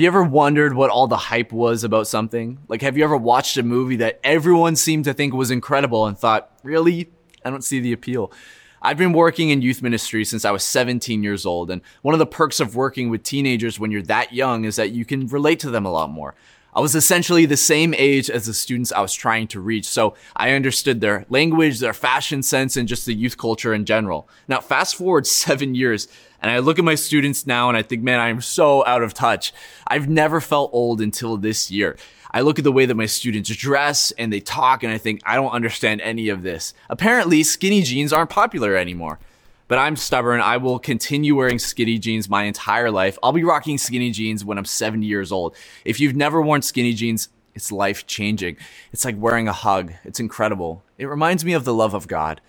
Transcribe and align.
Have 0.00 0.04
you 0.04 0.08
ever 0.08 0.22
wondered 0.22 0.72
what 0.72 0.88
all 0.88 1.06
the 1.08 1.18
hype 1.18 1.52
was 1.52 1.84
about 1.84 2.06
something? 2.06 2.58
Like, 2.68 2.80
have 2.80 2.96
you 2.96 3.04
ever 3.04 3.18
watched 3.18 3.58
a 3.58 3.62
movie 3.62 3.96
that 3.96 4.18
everyone 4.24 4.74
seemed 4.74 5.04
to 5.04 5.12
think 5.12 5.34
was 5.34 5.50
incredible 5.50 6.06
and 6.06 6.18
thought, 6.18 6.50
really? 6.62 7.10
I 7.44 7.50
don't 7.50 7.62
see 7.62 7.80
the 7.80 7.92
appeal. 7.92 8.32
I've 8.80 8.96
been 8.96 9.12
working 9.12 9.50
in 9.50 9.60
youth 9.60 9.82
ministry 9.82 10.24
since 10.24 10.46
I 10.46 10.52
was 10.52 10.64
17 10.64 11.22
years 11.22 11.44
old, 11.44 11.70
and 11.70 11.82
one 12.00 12.14
of 12.14 12.18
the 12.18 12.24
perks 12.24 12.60
of 12.60 12.74
working 12.74 13.10
with 13.10 13.24
teenagers 13.24 13.78
when 13.78 13.90
you're 13.90 14.00
that 14.04 14.32
young 14.32 14.64
is 14.64 14.76
that 14.76 14.92
you 14.92 15.04
can 15.04 15.26
relate 15.26 15.60
to 15.60 15.70
them 15.70 15.84
a 15.84 15.92
lot 15.92 16.08
more. 16.08 16.34
I 16.72 16.80
was 16.80 16.94
essentially 16.94 17.44
the 17.44 17.58
same 17.58 17.94
age 17.94 18.30
as 18.30 18.46
the 18.46 18.54
students 18.54 18.92
I 18.92 19.00
was 19.00 19.12
trying 19.12 19.48
to 19.48 19.60
reach, 19.60 19.86
so 19.86 20.14
I 20.34 20.52
understood 20.52 21.02
their 21.02 21.26
language, 21.28 21.78
their 21.78 21.92
fashion 21.92 22.42
sense, 22.42 22.76
and 22.76 22.88
just 22.88 23.04
the 23.04 23.14
youth 23.14 23.36
culture 23.36 23.74
in 23.74 23.84
general. 23.84 24.30
Now, 24.48 24.60
fast 24.60 24.94
forward 24.94 25.26
seven 25.26 25.74
years, 25.74 26.08
and 26.40 26.50
I 26.50 26.58
look 26.58 26.78
at 26.78 26.84
my 26.84 26.94
students 26.94 27.46
now 27.46 27.68
and 27.68 27.76
I 27.76 27.82
think, 27.82 28.02
man, 28.02 28.20
I 28.20 28.28
am 28.28 28.40
so 28.40 28.84
out 28.86 29.02
of 29.02 29.14
touch. 29.14 29.52
I've 29.86 30.08
never 30.08 30.40
felt 30.40 30.70
old 30.72 31.00
until 31.00 31.36
this 31.36 31.70
year. 31.70 31.96
I 32.32 32.42
look 32.42 32.58
at 32.58 32.64
the 32.64 32.72
way 32.72 32.86
that 32.86 32.94
my 32.94 33.06
students 33.06 33.54
dress 33.54 34.12
and 34.12 34.32
they 34.32 34.40
talk 34.40 34.82
and 34.82 34.92
I 34.92 34.98
think, 34.98 35.20
I 35.26 35.34
don't 35.34 35.50
understand 35.50 36.00
any 36.00 36.28
of 36.28 36.42
this. 36.42 36.72
Apparently, 36.88 37.42
skinny 37.42 37.82
jeans 37.82 38.12
aren't 38.12 38.30
popular 38.30 38.76
anymore. 38.76 39.18
But 39.66 39.78
I'm 39.78 39.94
stubborn. 39.94 40.40
I 40.40 40.56
will 40.56 40.80
continue 40.80 41.36
wearing 41.36 41.60
skinny 41.60 41.96
jeans 41.98 42.28
my 42.28 42.42
entire 42.42 42.90
life. 42.90 43.16
I'll 43.22 43.30
be 43.30 43.44
rocking 43.44 43.78
skinny 43.78 44.10
jeans 44.10 44.44
when 44.44 44.58
I'm 44.58 44.64
70 44.64 45.06
years 45.06 45.30
old. 45.30 45.54
If 45.84 46.00
you've 46.00 46.16
never 46.16 46.42
worn 46.42 46.62
skinny 46.62 46.92
jeans, 46.92 47.28
it's 47.54 47.70
life 47.70 48.04
changing. 48.06 48.56
It's 48.92 49.04
like 49.04 49.16
wearing 49.16 49.46
a 49.46 49.52
hug. 49.52 49.92
It's 50.02 50.18
incredible. 50.18 50.82
It 50.98 51.06
reminds 51.06 51.44
me 51.44 51.52
of 51.52 51.64
the 51.64 51.74
love 51.74 51.94
of 51.94 52.08
God. 52.08 52.40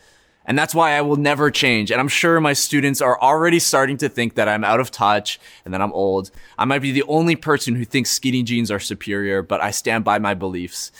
And 0.45 0.58
that's 0.58 0.73
why 0.73 0.94
I 0.94 1.02
will 1.02 1.17
never 1.17 1.52
change. 1.52 1.92
And 1.92 2.02
I'm 2.02 2.08
sure 2.08 2.42
my 2.42 2.53
students 2.53 3.00
are 3.00 3.20
already 3.22 3.59
starting 3.59 3.97
to 3.97 4.09
think 4.09 4.36
that 4.36 4.50
I'm 4.50 4.64
out 4.64 4.80
of 4.80 4.89
touch 4.89 5.39
and 5.64 5.73
that 5.73 5.81
I'm 5.81 5.94
old. 5.94 6.31
I 6.58 6.66
might 6.66 6.81
be 6.81 6.92
the 6.92 7.03
only 7.03 7.36
person 7.36 7.75
who 7.75 7.86
thinks 7.86 8.09
skinny 8.09 8.42
jeans 8.42 8.72
are 8.72 8.80
superior, 8.80 9.44
but 9.44 9.62
I 9.62 9.72
stand 9.72 10.03
by 10.03 10.17
my 10.17 10.34
beliefs. 10.34 10.92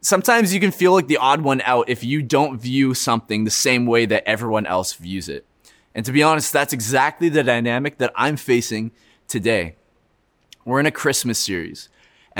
Sometimes 0.00 0.52
you 0.52 0.60
can 0.60 0.72
feel 0.72 0.92
like 0.92 1.06
the 1.06 1.18
odd 1.18 1.42
one 1.42 1.60
out 1.64 1.88
if 1.88 2.02
you 2.02 2.22
don't 2.22 2.58
view 2.58 2.94
something 2.94 3.44
the 3.44 3.50
same 3.50 3.86
way 3.86 4.06
that 4.06 4.24
everyone 4.26 4.66
else 4.66 4.94
views 4.94 5.28
it. 5.28 5.46
And 5.94 6.04
to 6.06 6.12
be 6.12 6.22
honest, 6.22 6.52
that's 6.52 6.72
exactly 6.72 7.28
the 7.28 7.44
dynamic 7.44 7.98
that 7.98 8.12
I'm 8.16 8.36
facing 8.36 8.92
today. 9.28 9.76
We're 10.64 10.80
in 10.80 10.86
a 10.86 10.92
Christmas 10.92 11.38
series. 11.38 11.88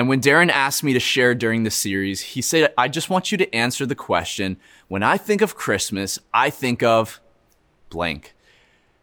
And 0.01 0.09
when 0.09 0.23
Darren 0.23 0.49
asked 0.49 0.83
me 0.83 0.95
to 0.95 0.99
share 0.99 1.35
during 1.35 1.65
the 1.65 1.71
series, 1.71 2.23
he 2.23 2.41
said, 2.41 2.73
I 2.79 2.89
just 2.89 3.11
want 3.11 3.31
you 3.31 3.37
to 3.37 3.55
answer 3.55 3.85
the 3.85 3.95
question 3.95 4.57
when 4.89 5.03
I 5.03 5.19
think 5.19 5.43
of 5.43 5.57
Christmas, 5.57 6.19
I 6.33 6.49
think 6.49 6.83
of 6.83 7.21
blank. 7.91 8.35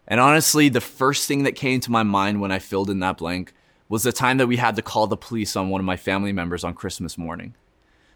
And 0.08 0.18
honestly, 0.18 0.68
the 0.68 0.80
first 0.80 1.28
thing 1.28 1.44
that 1.44 1.52
came 1.52 1.78
to 1.82 1.92
my 1.92 2.02
mind 2.02 2.40
when 2.40 2.50
I 2.50 2.58
filled 2.58 2.90
in 2.90 2.98
that 2.98 3.18
blank 3.18 3.52
was 3.88 4.02
the 4.02 4.10
time 4.10 4.38
that 4.38 4.48
we 4.48 4.56
had 4.56 4.74
to 4.74 4.82
call 4.82 5.06
the 5.06 5.16
police 5.16 5.54
on 5.54 5.68
one 5.68 5.80
of 5.80 5.84
my 5.84 5.96
family 5.96 6.32
members 6.32 6.64
on 6.64 6.74
Christmas 6.74 7.16
morning. 7.16 7.54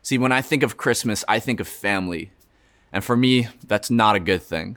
See, 0.03 0.19
when 0.19 0.33
I 0.33 0.43
think 0.43 0.65
of 0.65 0.77
Christmas, 0.77 1.25
I 1.29 1.39
think 1.39 1.61
of 1.61 1.69
family. 1.69 2.33
And 2.93 3.05
for 3.05 3.17
me, 3.17 3.47
that's 3.65 3.93
not 3.93 4.17
a 4.17 4.19
good 4.19 4.43
thing. 4.43 4.77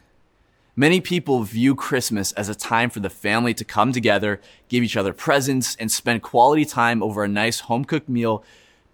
Many 0.75 0.99
people 0.99 1.43
view 1.43 1.73
Christmas 1.73 2.31
as 2.33 2.49
a 2.49 2.55
time 2.55 2.89
for 2.89 2.99
the 2.99 3.09
family 3.09 3.53
to 3.53 3.63
come 3.63 3.93
together, 3.93 4.41
give 4.67 4.83
each 4.83 4.97
other 4.97 5.13
presents, 5.13 5.75
and 5.77 5.89
spend 5.89 6.21
quality 6.21 6.65
time 6.65 7.01
over 7.01 7.23
a 7.23 7.29
nice 7.29 7.61
home 7.61 7.85
cooked 7.85 8.09
meal 8.09 8.43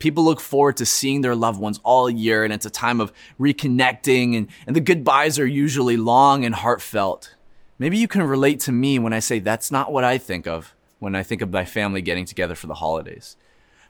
people 0.01 0.23
look 0.23 0.41
forward 0.41 0.75
to 0.75 0.85
seeing 0.85 1.21
their 1.21 1.35
loved 1.35 1.59
ones 1.59 1.79
all 1.83 2.09
year 2.09 2.43
and 2.43 2.51
it's 2.51 2.65
a 2.65 2.71
time 2.71 2.99
of 2.99 3.13
reconnecting 3.39 4.35
and, 4.35 4.47
and 4.65 4.75
the 4.75 4.81
goodbyes 4.81 5.39
are 5.39 5.45
usually 5.45 5.95
long 5.95 6.43
and 6.43 6.55
heartfelt. 6.55 7.35
Maybe 7.77 7.97
you 7.97 8.07
can 8.07 8.23
relate 8.23 8.59
to 8.61 8.71
me 8.71 8.99
when 8.99 9.13
I 9.13 9.19
say 9.19 9.39
that's 9.39 9.71
not 9.71 9.93
what 9.93 10.03
I 10.03 10.17
think 10.17 10.47
of 10.47 10.75
when 10.99 11.15
I 11.15 11.23
think 11.23 11.41
of 11.41 11.51
my 11.51 11.65
family 11.65 12.01
getting 12.01 12.25
together 12.25 12.55
for 12.55 12.67
the 12.67 12.75
holidays. 12.75 13.37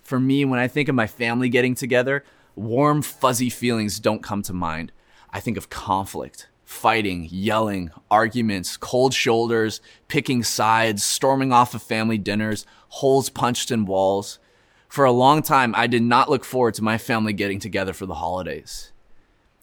For 0.02 0.20
me, 0.20 0.46
when 0.46 0.60
I 0.60 0.68
think 0.68 0.88
of 0.88 0.96
my 0.96 1.08
family 1.08 1.50
getting 1.50 1.76
together, 1.76 2.24
warm, 2.56 3.02
fuzzy 3.02 3.50
feelings 3.50 4.00
don't 4.00 4.24
come 4.24 4.42
to 4.44 4.54
mind. 4.54 4.92
I 5.32 5.40
think 5.40 5.58
of 5.58 5.70
conflict, 5.70 6.48
fighting, 6.72 7.28
yelling, 7.30 7.92
arguments, 8.10 8.78
cold 8.78 9.14
shoulders, 9.14 9.82
picking 10.08 10.42
sides, 10.42 11.04
storming 11.04 11.52
off 11.52 11.76
of 11.76 11.84
family 11.84 12.18
dinners, 12.18 12.66
holes 12.88 13.30
punched 13.30 13.70
in 13.70 13.86
walls. 13.86 14.40
For 14.88 15.06
a 15.06 15.12
long 15.12 15.44
time, 15.44 15.76
I 15.76 15.86
did 15.86 16.02
not 16.02 16.30
look 16.30 16.46
forward 16.46 16.74
to 16.76 16.84
my 16.84 16.98
family 16.98 17.34
getting 17.34 17.60
together 17.60 17.92
for 17.94 18.06
the 18.06 18.16
holidays. 18.16 18.94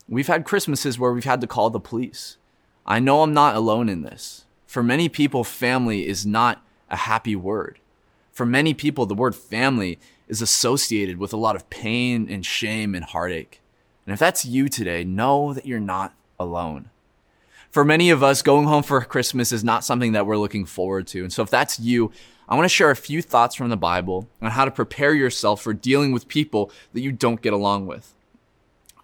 We've 0.07 0.27
had 0.27 0.45
Christmases 0.45 0.99
where 0.99 1.13
we've 1.13 1.25
had 1.25 1.41
to 1.41 1.47
call 1.47 1.71
the 1.71 1.81
police. 1.81 2.37
I 2.87 3.01
know 3.01 3.23
I'm 3.23 3.35
not 3.35 3.57
alone 3.57 3.89
in 3.89 4.03
this. 4.03 4.45
For 4.67 4.83
many 4.83 5.09
people, 5.09 5.45
family 5.45 6.07
is 6.07 6.27
not 6.27 6.63
a 6.91 6.97
happy 6.97 7.35
word. 7.35 7.81
For 8.33 8.47
many 8.47 8.75
people, 8.75 9.07
the 9.07 9.15
word 9.15 9.35
family 9.35 9.99
is 10.29 10.43
associated 10.43 11.17
with 11.17 11.33
a 11.33 11.39
lot 11.39 11.57
of 11.57 11.69
pain 11.71 12.29
and 12.31 12.45
shame 12.45 12.95
and 12.95 13.05
heartache. 13.05 13.61
And 14.07 14.13
if 14.13 14.21
that's 14.21 14.45
you 14.45 14.69
today, 14.69 15.05
know 15.05 15.55
that 15.55 15.67
you're 15.67 15.81
not 15.81 16.15
alone. 16.39 16.91
For 17.71 17.85
many 17.85 18.11
of 18.11 18.23
us, 18.23 18.41
going 18.41 18.67
home 18.67 18.83
for 18.83 19.01
Christmas 19.03 19.53
is 19.53 19.63
not 19.63 19.85
something 19.85 20.13
that 20.13 20.27
we're 20.27 20.39
looking 20.39 20.65
forward 20.65 21.07
to. 21.09 21.23
And 21.23 21.33
so 21.33 21.43
if 21.43 21.51
that's 21.51 21.79
you, 21.79 22.13
I 22.49 22.55
want 22.55 22.65
to 22.65 22.71
share 22.71 22.91
a 22.91 22.97
few 22.97 23.21
thoughts 23.21 23.55
from 23.55 23.69
the 23.69 23.77
Bible 23.77 24.27
on 24.41 24.51
how 24.53 24.65
to 24.65 24.71
prepare 24.71 25.13
yourself 25.13 25.61
for 25.61 25.75
dealing 25.75 26.13
with 26.13 26.29
people 26.29 26.73
that 26.95 27.03
you 27.03 27.13
don't 27.13 27.43
get 27.43 27.53
along 27.53 27.87
with. 27.87 28.15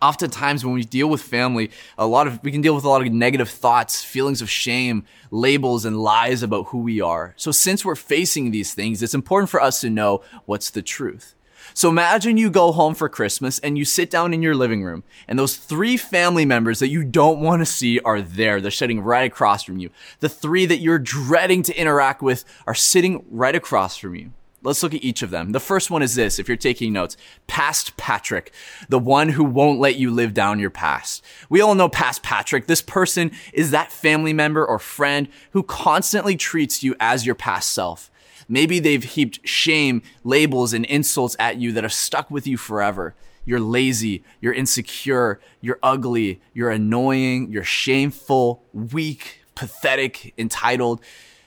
Oftentimes, 0.01 0.65
when 0.65 0.75
we 0.75 0.85
deal 0.85 1.09
with 1.09 1.23
family, 1.23 1.71
a 1.97 2.07
lot 2.07 2.27
of 2.27 2.43
we 2.43 2.51
can 2.51 2.61
deal 2.61 2.75
with 2.75 2.85
a 2.85 2.89
lot 2.89 3.01
of 3.01 3.13
negative 3.13 3.49
thoughts, 3.49 4.03
feelings 4.03 4.43
of 4.43 4.51
shame, 4.51 5.05
labels, 5.31 5.85
and 5.85 5.99
lies 5.99 6.43
about 6.43 6.69
who 6.69 6.79
we 6.79 7.01
are. 7.01 7.33
So, 7.37 7.51
since 7.53 7.85
we're 7.85 7.95
facing 7.95 8.51
these 8.51 8.75
things, 8.75 9.03
it's 9.03 9.15
important 9.15 9.49
for 9.49 9.63
us 9.63 9.81
to 9.81 9.89
know 9.89 10.23
what's 10.45 10.69
the 10.69 10.83
truth. 10.83 11.34
So 11.77 11.89
imagine 11.89 12.37
you 12.37 12.51
go 12.51 12.71
home 12.71 12.95
for 12.95 13.09
Christmas 13.09 13.59
and 13.59 13.77
you 13.77 13.85
sit 13.85 14.09
down 14.09 14.33
in 14.33 14.43
your 14.43 14.55
living 14.55 14.85
room 14.85 15.03
and 15.27 15.37
those 15.37 15.57
three 15.57 15.97
family 15.97 16.45
members 16.45 16.79
that 16.79 16.89
you 16.89 17.03
don't 17.03 17.41
want 17.41 17.63
to 17.63 17.67
see 17.67 17.99
are 18.01 18.23
there. 18.23 18.61
They're 18.61 18.71
sitting 18.71 19.01
right 19.01 19.27
across 19.27 19.65
from 19.65 19.79
you. 19.79 19.91
The 20.21 20.29
three 20.29 20.67
that 20.67 20.79
you're 20.79 21.01
dreading 21.01 21.65
to 21.65 21.77
interact 21.77 22.23
with 22.23 22.45
are 22.69 22.75
sitting 22.75 23.25
right 23.29 23.57
across 23.57 23.97
from 23.97 24.15
you. 24.15 24.31
Let's 24.63 24.85
look 24.85 24.95
at 24.95 25.05
each 25.05 25.23
of 25.23 25.31
them. 25.31 25.51
The 25.51 25.61
first 25.61 25.91
one 25.91 26.01
is 26.01 26.15
this, 26.15 26.39
if 26.39 26.47
you're 26.47 26.57
taking 26.57 26.93
notes. 26.93 27.19
Past 27.49 27.97
Patrick, 27.99 28.53
the 28.89 28.99
one 28.99 29.31
who 29.31 29.45
won't 29.45 29.81
let 29.81 29.97
you 29.97 30.11
live 30.11 30.33
down 30.33 30.61
your 30.61 30.71
past. 30.71 31.23
We 31.51 31.61
all 31.61 31.75
know 31.75 31.89
past 31.89 32.23
Patrick. 32.23 32.67
This 32.67 32.81
person 32.81 33.33
is 33.53 33.73
that 33.73 33.93
family 33.93 34.33
member 34.33 34.65
or 34.65 34.79
friend 34.79 35.29
who 35.51 35.65
constantly 35.65 36.37
treats 36.37 36.83
you 36.83 36.95
as 36.99 37.27
your 37.27 37.35
past 37.35 37.73
self. 37.73 38.11
Maybe 38.49 38.79
they've 38.79 39.03
heaped 39.03 39.47
shame, 39.47 40.03
labels, 40.23 40.73
and 40.73 40.85
insults 40.85 41.37
at 41.39 41.57
you 41.57 41.73
that 41.73 41.85
have 41.85 41.93
stuck 41.93 42.31
with 42.31 42.47
you 42.47 42.57
forever. 42.57 43.15
You're 43.45 43.61
lazy, 43.61 44.25
you're 44.41 44.55
insecure, 44.55 45.41
you're 45.61 45.79
ugly, 45.83 46.41
you're 46.55 46.71
annoying, 46.71 47.51
you're 47.51 47.65
shameful, 47.65 48.63
weak, 48.73 49.41
pathetic, 49.55 50.33
entitled. 50.39 51.01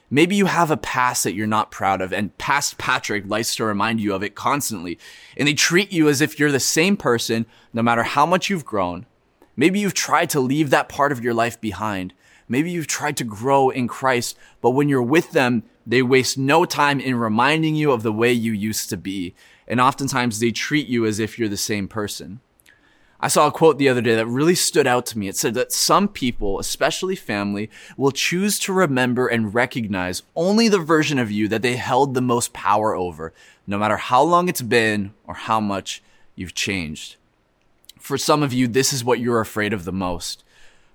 Maybe 0.10 0.36
you 0.36 0.46
have 0.46 0.72
a 0.72 0.78
past 0.78 1.24
that 1.24 1.34
you're 1.34 1.48
not 1.48 1.72
proud 1.72 2.02
of, 2.02 2.14
and 2.14 2.38
past 2.38 2.78
Patrick 2.78 3.26
likes 3.28 3.56
to 3.56 3.66
remind 3.66 4.00
you 4.00 4.14
of 4.14 4.24
it 4.24 4.36
constantly. 4.36 4.98
And 5.36 5.48
they 5.48 5.54
treat 5.54 5.92
you 5.92 6.08
as 6.08 6.22
if 6.22 6.40
you're 6.40 6.52
the 6.52 6.60
same 6.60 6.96
person 6.96 7.46
no 7.74 7.82
matter 7.82 8.04
how 8.04 8.26
much 8.26 8.50
you've 8.50 8.66
grown. 8.66 9.06
Maybe 9.56 9.80
you've 9.80 9.96
tried 9.96 10.30
to 10.30 10.40
leave 10.40 10.70
that 10.70 10.88
part 10.88 11.12
of 11.12 11.24
your 11.24 11.34
life 11.34 11.60
behind. 11.60 12.14
Maybe 12.48 12.72
you've 12.72 12.88
tried 12.88 13.18
to 13.18 13.24
grow 13.24 13.70
in 13.70 13.88
Christ, 13.88 14.38
but 14.62 14.70
when 14.70 14.88
you're 14.88 15.02
with 15.02 15.32
them, 15.32 15.64
they 15.88 16.02
waste 16.02 16.38
no 16.38 16.66
time 16.66 17.00
in 17.00 17.16
reminding 17.16 17.76
you 17.76 17.92
of 17.94 18.04
the 18.04 18.12
way 18.12 18.34
you 18.34 18.52
used 18.52 18.90
to 18.90 18.98
be. 18.98 19.34
And 19.68 19.80
oftentimes 19.80 20.40
they 20.40 20.52
treat 20.52 20.88
you 20.88 21.06
as 21.06 21.18
if 21.18 21.40
you're 21.40 21.48
the 21.48 21.58
same 21.58 21.88
person. 21.88 22.42
I 23.20 23.30
saw 23.30 23.48
a 23.48 23.52
quote 23.52 23.80
the 23.80 23.90
other 23.90 24.02
day 24.02 24.16
that 24.16 24.28
really 24.28 24.54
stood 24.54 24.86
out 24.86 25.06
to 25.08 25.18
me. 25.18 25.28
It 25.28 25.38
said 25.38 25.56
that 25.56 25.72
some 25.72 26.08
people, 26.08 26.60
especially 26.60 27.16
family, 27.16 27.70
will 27.96 28.12
choose 28.12 28.60
to 28.60 28.74
remember 28.74 29.28
and 29.28 29.54
recognize 29.54 30.22
only 30.36 30.68
the 30.68 30.78
version 30.78 31.18
of 31.18 31.32
you 31.32 31.48
that 31.48 31.64
they 31.64 31.78
held 31.78 32.14
the 32.14 32.22
most 32.22 32.54
power 32.54 32.94
over, 32.94 33.34
no 33.66 33.80
matter 33.80 33.98
how 33.98 34.22
long 34.22 34.50
it's 34.50 34.62
been 34.62 35.14
or 35.26 35.34
how 35.34 35.60
much 35.60 36.04
you've 36.36 36.54
changed. 36.54 37.16
For 37.98 38.18
some 38.18 38.44
of 38.44 38.54
you, 38.54 38.68
this 38.68 38.94
is 38.94 39.04
what 39.04 39.20
you're 39.20 39.42
afraid 39.42 39.74
of 39.74 39.86
the 39.86 39.92
most. 39.92 40.44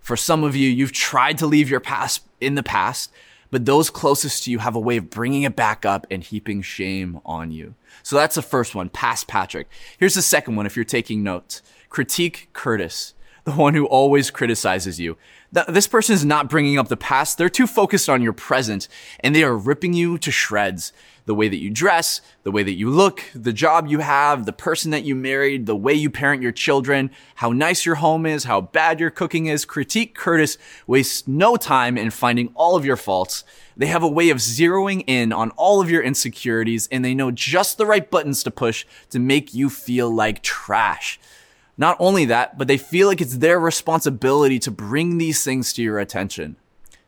For 0.00 0.16
some 0.16 0.44
of 0.44 0.54
you, 0.54 0.68
you've 0.68 0.92
tried 0.92 1.38
to 1.38 1.46
leave 1.46 1.70
your 1.70 1.80
past 1.80 2.22
in 2.40 2.54
the 2.54 2.62
past, 2.62 3.10
but 3.52 3.66
those 3.66 3.90
closest 3.90 4.44
to 4.44 4.50
you 4.50 4.58
have 4.58 4.74
a 4.74 4.80
way 4.80 4.96
of 4.96 5.10
bringing 5.10 5.42
it 5.42 5.54
back 5.54 5.84
up 5.84 6.06
and 6.10 6.24
heaping 6.24 6.62
shame 6.62 7.20
on 7.24 7.52
you. 7.52 7.74
So 8.02 8.16
that's 8.16 8.34
the 8.34 8.42
first 8.42 8.74
one, 8.74 8.88
past 8.88 9.28
Patrick. 9.28 9.68
Here's 9.98 10.14
the 10.14 10.22
second 10.22 10.56
one 10.56 10.64
if 10.64 10.74
you're 10.74 10.84
taking 10.84 11.22
notes 11.22 11.62
critique 11.90 12.48
Curtis, 12.54 13.12
the 13.44 13.52
one 13.52 13.74
who 13.74 13.84
always 13.84 14.30
criticizes 14.30 14.98
you. 14.98 15.18
This 15.52 15.86
person 15.86 16.14
is 16.14 16.24
not 16.24 16.48
bringing 16.48 16.78
up 16.78 16.88
the 16.88 16.96
past. 16.96 17.36
They're 17.36 17.50
too 17.50 17.66
focused 17.66 18.08
on 18.08 18.22
your 18.22 18.32
present 18.32 18.88
and 19.20 19.34
they 19.34 19.44
are 19.44 19.54
ripping 19.54 19.92
you 19.92 20.16
to 20.16 20.30
shreds. 20.30 20.94
The 21.26 21.34
way 21.34 21.48
that 21.48 21.58
you 21.58 21.68
dress, 21.68 22.22
the 22.42 22.50
way 22.50 22.62
that 22.62 22.72
you 22.72 22.88
look, 22.88 23.22
the 23.34 23.52
job 23.52 23.86
you 23.86 23.98
have, 23.98 24.46
the 24.46 24.52
person 24.52 24.90
that 24.92 25.04
you 25.04 25.14
married, 25.14 25.66
the 25.66 25.76
way 25.76 25.92
you 25.92 26.08
parent 26.08 26.42
your 26.42 26.52
children, 26.52 27.10
how 27.36 27.50
nice 27.52 27.84
your 27.84 27.96
home 27.96 28.24
is, 28.24 28.44
how 28.44 28.62
bad 28.62 28.98
your 28.98 29.10
cooking 29.10 29.44
is. 29.44 29.66
Critique 29.66 30.14
Curtis 30.14 30.56
wastes 30.86 31.28
no 31.28 31.56
time 31.56 31.98
in 31.98 32.10
finding 32.10 32.50
all 32.54 32.74
of 32.74 32.86
your 32.86 32.96
faults. 32.96 33.44
They 33.76 33.86
have 33.86 34.02
a 34.02 34.08
way 34.08 34.30
of 34.30 34.38
zeroing 34.38 35.04
in 35.06 35.32
on 35.32 35.50
all 35.50 35.82
of 35.82 35.90
your 35.90 36.02
insecurities 36.02 36.88
and 36.90 37.04
they 37.04 37.14
know 37.14 37.30
just 37.30 37.76
the 37.76 37.86
right 37.86 38.10
buttons 38.10 38.42
to 38.44 38.50
push 38.50 38.86
to 39.10 39.18
make 39.18 39.52
you 39.52 39.68
feel 39.68 40.10
like 40.10 40.42
trash. 40.42 41.20
Not 41.76 41.96
only 41.98 42.24
that, 42.26 42.58
but 42.58 42.68
they 42.68 42.76
feel 42.76 43.08
like 43.08 43.20
it's 43.20 43.38
their 43.38 43.58
responsibility 43.58 44.58
to 44.60 44.70
bring 44.70 45.18
these 45.18 45.42
things 45.42 45.72
to 45.72 45.82
your 45.82 45.98
attention. 45.98 46.56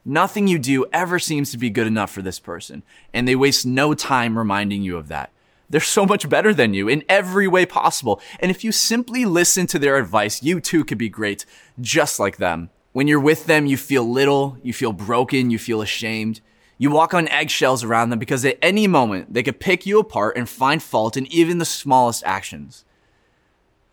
Nothing 0.04 0.46
you 0.46 0.58
do 0.58 0.86
ever 0.92 1.18
seems 1.18 1.50
to 1.50 1.58
be 1.58 1.70
good 1.70 1.86
enough 1.86 2.10
for 2.10 2.22
this 2.22 2.38
person, 2.38 2.82
and 3.12 3.26
they 3.26 3.36
waste 3.36 3.64
no 3.64 3.94
time 3.94 4.36
reminding 4.36 4.82
you 4.82 4.96
of 4.96 5.08
that. 5.08 5.30
They're 5.68 5.80
so 5.80 6.04
much 6.04 6.28
better 6.28 6.52
than 6.52 6.74
you 6.74 6.88
in 6.88 7.04
every 7.08 7.48
way 7.48 7.64
possible, 7.64 8.20
and 8.38 8.50
if 8.50 8.64
you 8.64 8.70
simply 8.70 9.24
listen 9.24 9.66
to 9.68 9.78
their 9.78 9.96
advice, 9.96 10.42
you 10.42 10.60
too 10.60 10.84
could 10.84 10.98
be 10.98 11.08
great, 11.08 11.46
just 11.80 12.20
like 12.20 12.36
them. 12.36 12.70
When 12.92 13.08
you're 13.08 13.20
with 13.20 13.46
them, 13.46 13.66
you 13.66 13.76
feel 13.76 14.04
little, 14.04 14.58
you 14.62 14.72
feel 14.72 14.92
broken, 14.92 15.50
you 15.50 15.58
feel 15.58 15.82
ashamed. 15.82 16.40
You 16.76 16.90
walk 16.90 17.14
on 17.14 17.28
eggshells 17.28 17.82
around 17.82 18.10
them 18.10 18.18
because 18.18 18.44
at 18.44 18.58
any 18.60 18.86
moment 18.86 19.32
they 19.32 19.42
could 19.42 19.58
pick 19.58 19.86
you 19.86 19.98
apart 19.98 20.36
and 20.36 20.48
find 20.48 20.82
fault 20.82 21.16
in 21.16 21.26
even 21.32 21.58
the 21.58 21.64
smallest 21.64 22.22
actions. 22.24 22.84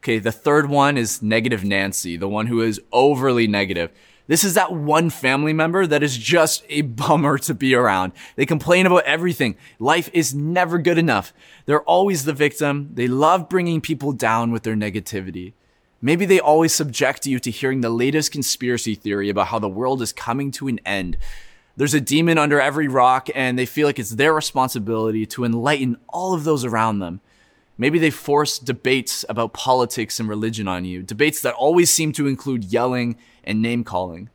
Okay, 0.02 0.18
the 0.18 0.32
third 0.32 0.68
one 0.68 0.98
is 0.98 1.22
negative 1.22 1.64
Nancy, 1.64 2.18
the 2.18 2.28
one 2.28 2.48
who 2.48 2.62
is 2.62 2.82
overly 2.92 3.46
negative. 3.46 3.92
This 4.26 4.44
is 4.44 4.56
that 4.56 4.74
one 4.74 5.12
family 5.12 5.54
member 5.54 5.86
that 5.86 6.02
is 6.02 6.18
just 6.18 6.64
a 6.70 6.82
bummer 6.82 7.38
to 7.38 7.54
be 7.54 7.76
around. 7.76 8.14
They 8.36 8.48
complain 8.48 8.88
about 8.88 9.04
everything. 9.04 9.58
Life 9.78 10.10
is 10.12 10.34
never 10.34 10.80
good 10.80 10.98
enough. 10.98 11.34
They're 11.68 11.84
always 11.84 12.26
the 12.26 12.34
victim. 12.34 12.90
They 12.96 13.08
love 13.08 13.48
bringing 13.48 13.80
people 13.80 14.12
down 14.12 14.52
with 14.52 14.64
their 14.64 14.76
negativity. 14.76 15.54
Maybe 16.02 16.26
they 16.26 16.40
always 16.40 16.74
subject 16.74 17.28
you 17.28 17.38
to 17.38 17.52
hearing 17.52 17.82
the 17.82 17.92
latest 17.92 18.32
conspiracy 18.32 18.96
theory 18.96 19.30
about 19.30 19.48
how 19.48 19.60
the 19.60 19.70
world 19.70 20.02
is 20.02 20.12
coming 20.12 20.50
to 20.54 20.68
an 20.68 20.80
end. 20.84 21.16
There's 21.78 21.94
a 21.94 22.02
demon 22.02 22.40
under 22.40 22.60
every 22.60 22.88
rock 22.88 23.30
and 23.36 23.58
they 23.58 23.68
feel 23.68 23.86
like 23.86 24.00
it's 24.00 24.10
their 24.10 24.34
responsibility 24.34 25.28
to 25.28 25.46
enlighten 25.46 25.98
all 26.10 26.34
of 26.34 26.44
those 26.44 26.66
around 26.66 27.00
them. 27.00 27.22
Maybe 27.82 27.98
they 27.98 28.12
force 28.12 28.60
debates 28.60 29.26
about 29.28 29.54
politics 29.54 30.20
and 30.20 30.30
religion 30.30 30.68
on 30.68 30.86
you, 30.86 31.02
debates 31.02 31.42
that 31.42 31.56
always 31.56 31.92
seem 31.92 32.12
to 32.12 32.28
include 32.28 32.66
yelling 32.66 33.18
and 33.44 33.60
name 33.60 33.84
calling. 33.84 34.30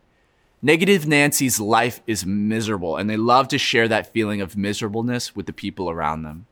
Negative 0.61 1.07
Nancy's 1.07 1.61
life 1.61 2.01
is 2.09 2.27
miserable, 2.27 2.97
and 2.97 3.09
they 3.09 3.17
love 3.17 3.47
to 3.49 3.57
share 3.57 3.87
that 3.87 4.13
feeling 4.13 4.41
of 4.41 4.57
miserableness 4.57 5.37
with 5.37 5.47
the 5.47 5.53
people 5.53 5.89
around 5.89 6.25
them. 6.25 6.47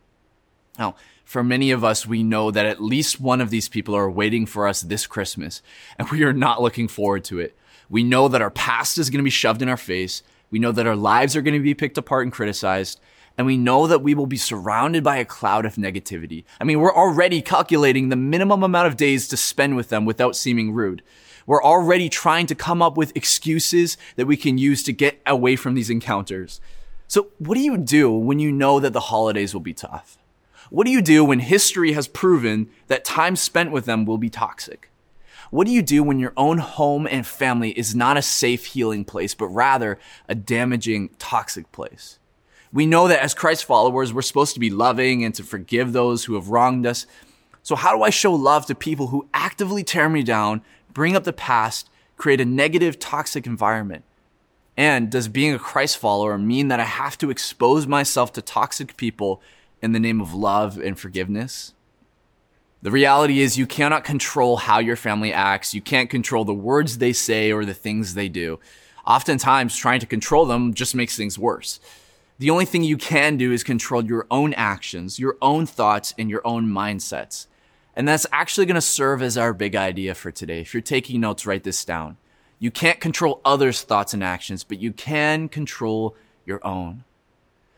Now, 0.79 0.94
for 1.25 1.43
many 1.43 1.73
of 1.73 1.82
us, 1.82 2.06
we 2.06 2.23
know 2.23 2.52
that 2.52 2.64
at 2.64 2.81
least 2.81 3.20
one 3.20 3.41
of 3.41 3.50
these 3.50 3.69
people 3.69 3.96
are 3.96 4.08
waiting 4.08 4.46
for 4.46 4.69
us 4.69 4.81
this 4.81 5.08
Christmas, 5.08 5.62
and 5.99 6.08
we 6.11 6.23
are 6.23 6.32
not 6.32 6.62
looking 6.62 6.87
forward 6.87 7.25
to 7.25 7.41
it. 7.41 7.56
We 7.91 8.05
know 8.05 8.29
that 8.29 8.41
our 8.41 8.52
past 8.52 8.99
is 8.99 9.11
going 9.11 9.19
to 9.19 9.25
be 9.25 9.31
shoved 9.31 9.62
in 9.62 9.69
our 9.69 9.76
face. 9.76 10.23
We 10.49 10.61
know 10.61 10.70
that 10.70 10.87
our 10.87 10.94
lives 10.94 11.35
are 11.35 11.43
going 11.43 11.55
to 11.55 11.61
be 11.61 11.75
picked 11.75 11.99
apart 11.99 12.23
and 12.23 12.32
criticized 12.32 13.00
and 13.36 13.46
we 13.46 13.56
know 13.56 13.86
that 13.86 14.02
we 14.02 14.14
will 14.14 14.26
be 14.26 14.36
surrounded 14.36 15.02
by 15.02 15.16
a 15.16 15.25
cloud 15.25 15.66
of 15.66 15.75
negativity. 15.75 16.44
I 16.60 16.64
mean, 16.64 16.81
we're 16.81 16.94
already 16.94 17.42
calculating 17.42 18.08
the 18.08 18.16
minimum 18.16 18.62
amount 18.62 18.86
of 18.86 18.96
days 18.96 19.26
to 19.28 19.36
spend 19.36 19.76
with 19.76 19.88
them 19.88 20.04
without 20.04 20.36
seeming 20.36 20.72
rude. 20.72 21.02
We're 21.46 21.62
already 21.62 22.08
trying 22.08 22.46
to 22.46 22.54
come 22.54 22.81
up 22.81 22.96
with 22.96 23.16
excuses 23.16 23.96
that 24.16 24.26
we 24.26 24.36
can 24.36 24.56
use 24.56 24.82
to 24.84 24.92
get 24.92 25.20
away 25.26 25.56
from 25.56 25.75
these 25.75 25.90
encounters. 25.90 26.60
So 27.06 27.28
what 27.38 27.56
do 27.56 27.60
you 27.60 27.76
do 27.76 28.10
when 28.10 28.38
you 28.38 28.50
know 28.50 28.81
that 28.81 28.92
the 28.92 29.00
holidays 29.00 29.52
will 29.52 29.60
be 29.60 29.75
tough? 29.75 30.16
What 30.70 30.86
do 30.86 30.90
you 30.90 31.02
do 31.02 31.25
when 31.25 31.40
history 31.40 31.92
has 31.92 32.08
proven 32.08 32.70
that 32.86 33.04
time 33.04 33.36
spent 33.36 33.70
with 33.70 33.84
them 33.84 34.06
will 34.06 34.16
be 34.16 34.31
toxic? 34.31 34.90
What 35.50 35.66
do 35.66 35.72
you 35.72 35.82
do 35.82 36.02
when 36.02 36.19
your 36.19 36.32
own 36.36 36.58
home 36.58 37.06
and 37.06 37.26
family 37.26 37.70
is 37.78 37.94
not 37.94 38.16
a 38.16 38.22
safe 38.22 38.64
healing 38.66 39.04
place, 39.04 39.34
but 39.34 39.48
rather 39.48 39.98
a 40.28 40.34
damaging, 40.34 41.10
toxic 41.19 41.70
place? 41.70 42.19
We 42.74 42.86
know 42.86 43.06
that 43.06 43.22
as 43.22 43.34
Christ 43.34 43.64
followers, 43.64 44.12
we're 44.12 44.22
supposed 44.22 44.52
to 44.54 44.60
be 44.60 44.68
loving 44.68 45.24
and 45.24 45.32
to 45.36 45.44
forgive 45.44 45.92
those 45.92 46.24
who 46.24 46.34
have 46.34 46.48
wronged 46.48 46.86
us. 46.86 47.06
So 47.62 47.76
how 47.76 47.96
do 47.96 48.02
I 48.02 48.10
show 48.10 48.32
love 48.32 48.66
to 48.66 48.74
people 48.74 49.06
who 49.06 49.28
actively 49.32 49.84
tear 49.84 50.08
me 50.08 50.24
down, 50.24 50.60
bring 50.92 51.14
up 51.14 51.22
the 51.22 51.32
past, 51.32 51.88
create 52.16 52.40
a 52.40 52.44
negative, 52.44 52.98
toxic 52.98 53.46
environment? 53.46 54.04
And 54.76 55.08
does 55.08 55.28
being 55.28 55.54
a 55.54 55.58
Christ 55.58 55.98
follower 55.98 56.36
mean 56.36 56.66
that 56.66 56.80
I 56.80 56.84
have 56.84 57.16
to 57.18 57.30
expose 57.30 57.86
myself 57.86 58.32
to 58.32 58.42
toxic 58.42 58.96
people 58.96 59.40
in 59.80 59.92
the 59.92 60.00
name 60.00 60.20
of 60.20 60.34
love 60.34 60.76
and 60.76 60.98
forgiveness? 60.98 61.74
The 62.82 62.90
reality 62.90 63.38
is 63.40 63.56
you 63.56 63.68
cannot 63.68 64.02
control 64.02 64.56
how 64.56 64.80
your 64.80 64.96
family 64.96 65.32
acts. 65.32 65.74
You 65.74 65.80
can't 65.80 66.10
control 66.10 66.44
the 66.44 66.52
words 66.52 66.98
they 66.98 67.12
say 67.12 67.52
or 67.52 67.64
the 67.64 67.72
things 67.72 68.14
they 68.14 68.28
do. 68.28 68.58
Oftentimes 69.06 69.76
trying 69.76 70.00
to 70.00 70.06
control 70.06 70.44
them 70.44 70.74
just 70.74 70.96
makes 70.96 71.16
things 71.16 71.38
worse. 71.38 71.78
The 72.38 72.50
only 72.50 72.64
thing 72.64 72.82
you 72.82 72.96
can 72.96 73.36
do 73.36 73.52
is 73.52 73.62
control 73.62 74.04
your 74.04 74.26
own 74.28 74.54
actions, 74.54 75.20
your 75.20 75.36
own 75.40 75.66
thoughts, 75.66 76.12
and 76.19 76.28
your 76.28 76.44
own 76.44 76.66
mindsets. 76.66 77.46
And 77.94 78.08
that's 78.08 78.26
actually 78.32 78.66
going 78.66 78.75
to 78.75 78.81
serve 78.81 79.22
as 79.22 79.38
our 79.38 79.52
big 79.52 79.76
idea 79.76 80.16
for 80.16 80.32
today. 80.32 80.60
If 80.60 80.75
you're 80.75 80.81
taking 80.81 81.20
notes, 81.20 81.46
write 81.46 81.62
this 81.62 81.84
down. 81.84 82.17
You 82.58 82.72
can't 82.72 82.98
control 82.98 83.41
others' 83.44 83.82
thoughts 83.82 84.14
and 84.14 84.24
actions, 84.24 84.64
but 84.64 84.81
you 84.81 84.93
can 84.93 85.48
control 85.48 86.17
your 86.44 86.64
own. 86.67 87.05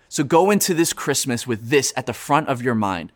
So 0.09 0.25
go 0.25 0.51
into 0.51 0.73
this 0.73 0.95
Christmas 0.95 1.47
with 1.47 1.69
this 1.69 1.93
at 1.95 2.07
the 2.07 2.15
front 2.15 2.49
of 2.49 2.63
your 2.63 2.75
mind. 2.75 3.13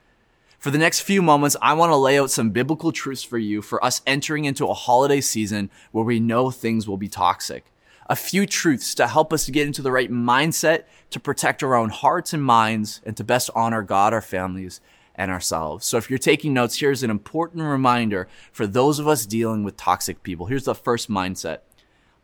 For 0.59 0.71
the 0.71 0.77
next 0.77 1.01
few 1.01 1.23
moments, 1.23 1.57
I 1.63 1.73
want 1.73 1.91
to 1.91 1.97
lay 1.97 2.19
out 2.19 2.31
some 2.31 2.51
biblical 2.51 2.93
truths 2.93 3.23
for 3.23 3.39
you 3.39 3.63
for 3.63 3.83
us 3.83 4.03
entering 4.07 4.45
into 4.45 4.69
a 4.69 4.75
holiday 4.75 5.23
season 5.23 5.71
where 5.91 6.05
we 6.05 6.21
know 6.21 6.51
things 6.51 6.87
will 6.87 6.99
be 6.99 7.09
toxic 7.09 7.65
a 8.11 8.17
few 8.17 8.45
truths 8.45 8.93
to 8.97 9.07
help 9.07 9.33
us 9.33 9.47
to 9.47 9.53
get 9.53 9.69
into 9.69 9.83
the 9.83 9.93
right 9.93 10.11
mindset 10.11 10.83
to 11.11 11.21
protect 11.21 11.63
our 11.63 11.77
own 11.77 11.91
hearts 11.91 12.33
and 12.33 12.43
minds 12.43 13.01
and 13.07 13.17
to 13.17 13.23
best 13.23 13.49
honor 13.55 13.83
God, 13.83 14.13
our 14.13 14.21
families, 14.21 14.81
and 15.15 15.31
ourselves. 15.31 15.87
So 15.87 15.97
if 15.97 16.11
you're 16.11 16.19
taking 16.19 16.53
notes, 16.53 16.81
here's 16.81 17.05
an 17.05 17.11
important 17.11 17.63
reminder 17.63 18.27
for 18.51 18.67
those 18.67 18.99
of 18.99 19.07
us 19.07 19.27
dealing 19.27 19.63
with 19.63 19.77
toxic 19.77 20.25
people. 20.25 20.47
Here's 20.47 20.65
the 20.65 20.75
first 20.75 21.09
mindset. 21.09 21.59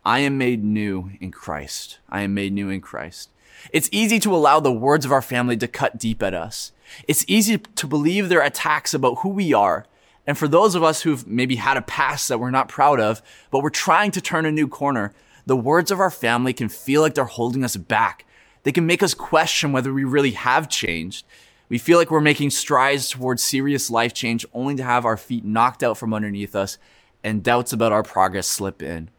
I 0.03 0.19
am 0.19 0.37
made 0.37 0.61
new 0.61 1.11
in 1.21 1.31
Christ. 1.31 1.99
I 2.09 2.21
am 2.21 2.33
made 2.33 2.51
new 2.51 2.69
in 2.69 2.81
Christ. 2.81 3.29
It's 3.71 3.89
easy 3.89 4.19
to 4.19 4.35
allow 4.35 4.59
the 4.59 4.73
words 4.73 5.05
of 5.05 5.13
our 5.13 5.21
family 5.21 5.55
to 5.55 5.69
cut 5.69 5.97
deep 5.97 6.21
at 6.21 6.33
us. 6.33 6.73
It's 7.07 7.23
easy 7.29 7.59
to 7.59 7.87
believe 7.87 8.27
their 8.27 8.41
attacks 8.41 8.93
about 8.93 9.19
who 9.19 9.29
we 9.29 9.53
are. 9.53 9.85
And 10.25 10.37
for 10.37 10.49
those 10.49 10.75
of 10.75 10.83
us 10.83 11.03
who've 11.03 11.25
maybe 11.25 11.55
had 11.55 11.77
a 11.77 11.81
past 11.81 12.27
that 12.27 12.41
we're 12.41 12.51
not 12.51 12.67
proud 12.67 12.99
of, 12.99 13.21
but 13.51 13.63
we're 13.63 13.69
trying 13.69 14.11
to 14.11 14.21
turn 14.21 14.45
a 14.45 14.51
new 14.51 14.67
corner, 14.67 15.13
the 15.47 15.55
words 15.55 15.91
of 15.91 16.01
our 16.01 16.11
family 16.11 16.51
can 16.51 16.67
feel 16.67 17.01
like 17.01 17.13
they're 17.13 17.23
holding 17.23 17.63
us 17.63 17.77
back. 17.77 18.25
They 18.63 18.73
can 18.73 18.85
make 18.85 19.01
us 19.01 19.13
question 19.13 19.71
whether 19.71 19.93
we 19.93 20.03
really 20.03 20.31
have 20.31 20.67
changed. 20.67 21.25
We 21.69 21.77
feel 21.77 21.97
like 21.97 22.11
we're 22.11 22.19
making 22.19 22.49
strides 22.49 23.09
towards 23.09 23.43
serious 23.43 23.89
life 23.89 24.13
change 24.13 24.45
only 24.53 24.75
to 24.75 24.83
have 24.83 25.05
our 25.05 25.15
feet 25.15 25.45
knocked 25.45 25.83
out 25.83 25.97
from 25.97 26.13
underneath 26.13 26.53
us 26.53 26.77
and 27.23 27.43
doubts 27.43 27.71
about 27.71 27.93
our 27.93 28.03
progress 28.03 28.45
slip 28.45 28.83
in. 28.83 29.09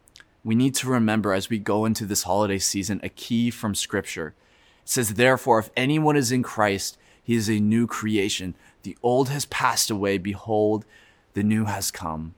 We 0.45 0.55
need 0.55 0.75
to 0.77 0.91
remember 0.91 1.33
as 1.33 1.49
we 1.49 1.59
go 1.59 1.87
into 1.87 2.05
this 2.05 2.25
holiday 2.25 2.59
season 2.59 3.01
a 3.03 3.09
key 3.09 3.51
from 3.51 3.75
scripture. 3.75 4.35
It 4.83 4.91
says, 4.91 5.15
therefore, 5.15 5.59
if 5.61 5.71
anyone 5.79 6.17
is 6.17 6.31
in 6.31 6.43
Christ, 6.43 6.99
he 7.23 7.37
is 7.37 7.49
a 7.49 7.59
new 7.59 7.87
creation. 7.87 8.55
The 8.83 8.99
old 9.03 9.31
has 9.31 9.47
passed 9.47 9.91
away. 9.91 10.19
Behold, 10.19 10.85
the 11.33 11.43
new 11.43 11.65
has 11.65 11.91
come 11.91 12.35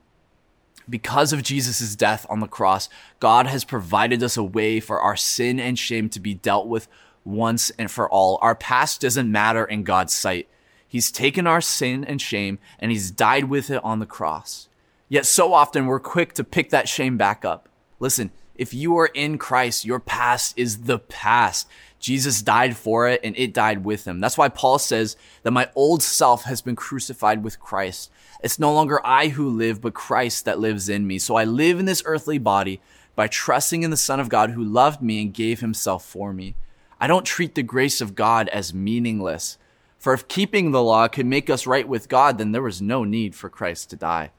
because 0.91 1.33
of 1.33 1.41
Jesus' 1.41 1.95
death 1.95 2.27
on 2.29 2.41
the 2.41 2.47
cross, 2.47 2.89
God 3.19 3.47
has 3.47 3.63
provided 3.63 4.21
us 4.21 4.37
a 4.37 4.43
way 4.43 4.79
for 4.79 4.99
our 4.99 5.15
sin 5.15 5.59
and 5.59 5.79
shame 5.79 6.09
to 6.09 6.19
be 6.19 6.35
dealt 6.35 6.67
with 6.67 6.87
once 7.23 7.71
and 7.79 7.89
for 7.89 8.09
all. 8.09 8.37
Our 8.41 8.55
past 8.55 9.01
doesn't 9.01 9.31
matter 9.31 9.65
in 9.65 9.83
God's 9.83 10.13
sight. 10.13 10.47
He's 10.87 11.11
taken 11.11 11.47
our 11.47 11.61
sin 11.61 12.03
and 12.03 12.21
shame 12.21 12.59
and 12.77 12.91
he's 12.91 13.09
died 13.09 13.45
with 13.45 13.69
it 13.69 13.83
on 13.83 13.99
the 13.99 14.05
cross. 14.05 14.67
Yet 15.07 15.25
so 15.25 15.53
often 15.53 15.85
we're 15.85 15.99
quick 15.99 16.33
to 16.33 16.43
pick 16.43 16.69
that 16.69 16.89
shame 16.89 17.17
back 17.17 17.45
up. 17.45 17.69
Listen, 17.99 18.31
if 18.55 18.73
you 18.73 18.97
are 18.97 19.07
in 19.07 19.37
Christ, 19.37 19.85
your 19.85 19.99
past 19.99 20.53
is 20.57 20.83
the 20.83 20.99
past. 20.99 21.67
Jesus 21.99 22.41
died 22.41 22.75
for 22.75 23.07
it 23.07 23.21
and 23.23 23.37
it 23.37 23.53
died 23.53 23.85
with 23.85 24.05
him. 24.05 24.19
That's 24.19 24.37
why 24.37 24.49
Paul 24.49 24.79
says 24.79 25.15
that 25.43 25.51
my 25.51 25.69
old 25.75 26.03
self 26.03 26.43
has 26.43 26.61
been 26.61 26.75
crucified 26.75 27.43
with 27.43 27.59
Christ. 27.59 28.11
It's 28.41 28.59
no 28.59 28.73
longer 28.73 29.05
I 29.05 29.27
who 29.29 29.49
live, 29.49 29.81
but 29.81 29.93
Christ 29.93 30.45
that 30.45 30.59
lives 30.59 30.89
in 30.89 31.05
me. 31.05 31.19
So 31.19 31.35
I 31.35 31.43
live 31.43 31.79
in 31.79 31.85
this 31.85 32.03
earthly 32.05 32.37
body 32.37 32.81
by 33.15 33.27
trusting 33.27 33.83
in 33.83 33.91
the 33.91 33.97
Son 33.97 34.19
of 34.19 34.29
God 34.29 34.51
who 34.51 34.63
loved 34.63 35.01
me 35.01 35.21
and 35.21 35.33
gave 35.33 35.59
himself 35.59 36.03
for 36.03 36.33
me. 36.33 36.55
I 36.99 37.07
don't 37.07 37.25
treat 37.25 37.55
the 37.55 37.63
grace 37.63 38.01
of 38.01 38.15
God 38.15 38.47
as 38.49 38.73
meaningless. 38.73 39.57
For 39.99 40.13
if 40.13 40.27
keeping 40.27 40.71
the 40.71 40.81
law 40.81 41.07
could 41.07 41.27
make 41.27 41.49
us 41.49 41.67
right 41.67 41.87
with 41.87 42.09
God, 42.09 42.37
then 42.37 42.51
there 42.51 42.61
was 42.63 42.81
no 42.81 43.03
need 43.03 43.35
for 43.35 43.49
Christ 43.49 43.91
to 43.91 43.95
die. 43.95 44.31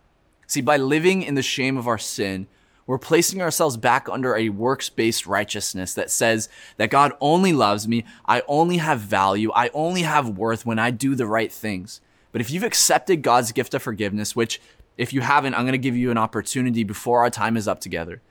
See, 0.49 0.61
by 0.61 0.76
living 0.76 1.23
in 1.23 1.35
the 1.35 1.42
shame 1.42 1.76
of 1.76 1.87
our 1.87 1.99
sin, 1.99 2.49
we're 2.87 2.99
placing 2.99 3.40
ourselves 3.40 3.76
back 3.76 4.09
under 4.09 4.37
a 4.37 4.49
works 4.49 4.88
based 4.90 5.26
righteousness 5.26 5.94
that 5.94 6.11
says 6.11 6.49
that 6.76 6.90
God 6.90 7.12
only 7.21 7.52
loves 7.52 7.87
me, 7.87 8.04
I 8.26 8.42
only 8.49 8.78
have 8.78 9.00
value, 9.00 9.52
I 9.54 9.71
only 9.73 10.02
have 10.02 10.37
worth 10.37 10.66
when 10.66 10.78
I 10.80 10.90
do 10.90 11.14
the 11.14 11.26
right 11.26 11.52
things. 11.52 12.00
But 12.33 12.41
if 12.41 12.51
you've 12.51 12.65
accepted 12.65 13.23
God's 13.23 13.53
gift 13.53 13.75
of 13.75 13.83
forgiveness, 13.83 14.35
which 14.35 14.61
if 14.97 15.12
you 15.12 15.21
haven't, 15.21 15.55
I'm 15.55 15.62
going 15.62 15.73
to 15.73 15.79
give 15.79 15.97
you 15.97 16.11
an 16.11 16.19
opportunity 16.19 16.85
before 16.85 17.21
our 17.21 17.31
time 17.31 17.57
is 17.57 17.69
up 17.69 17.81
together. 17.81 18.23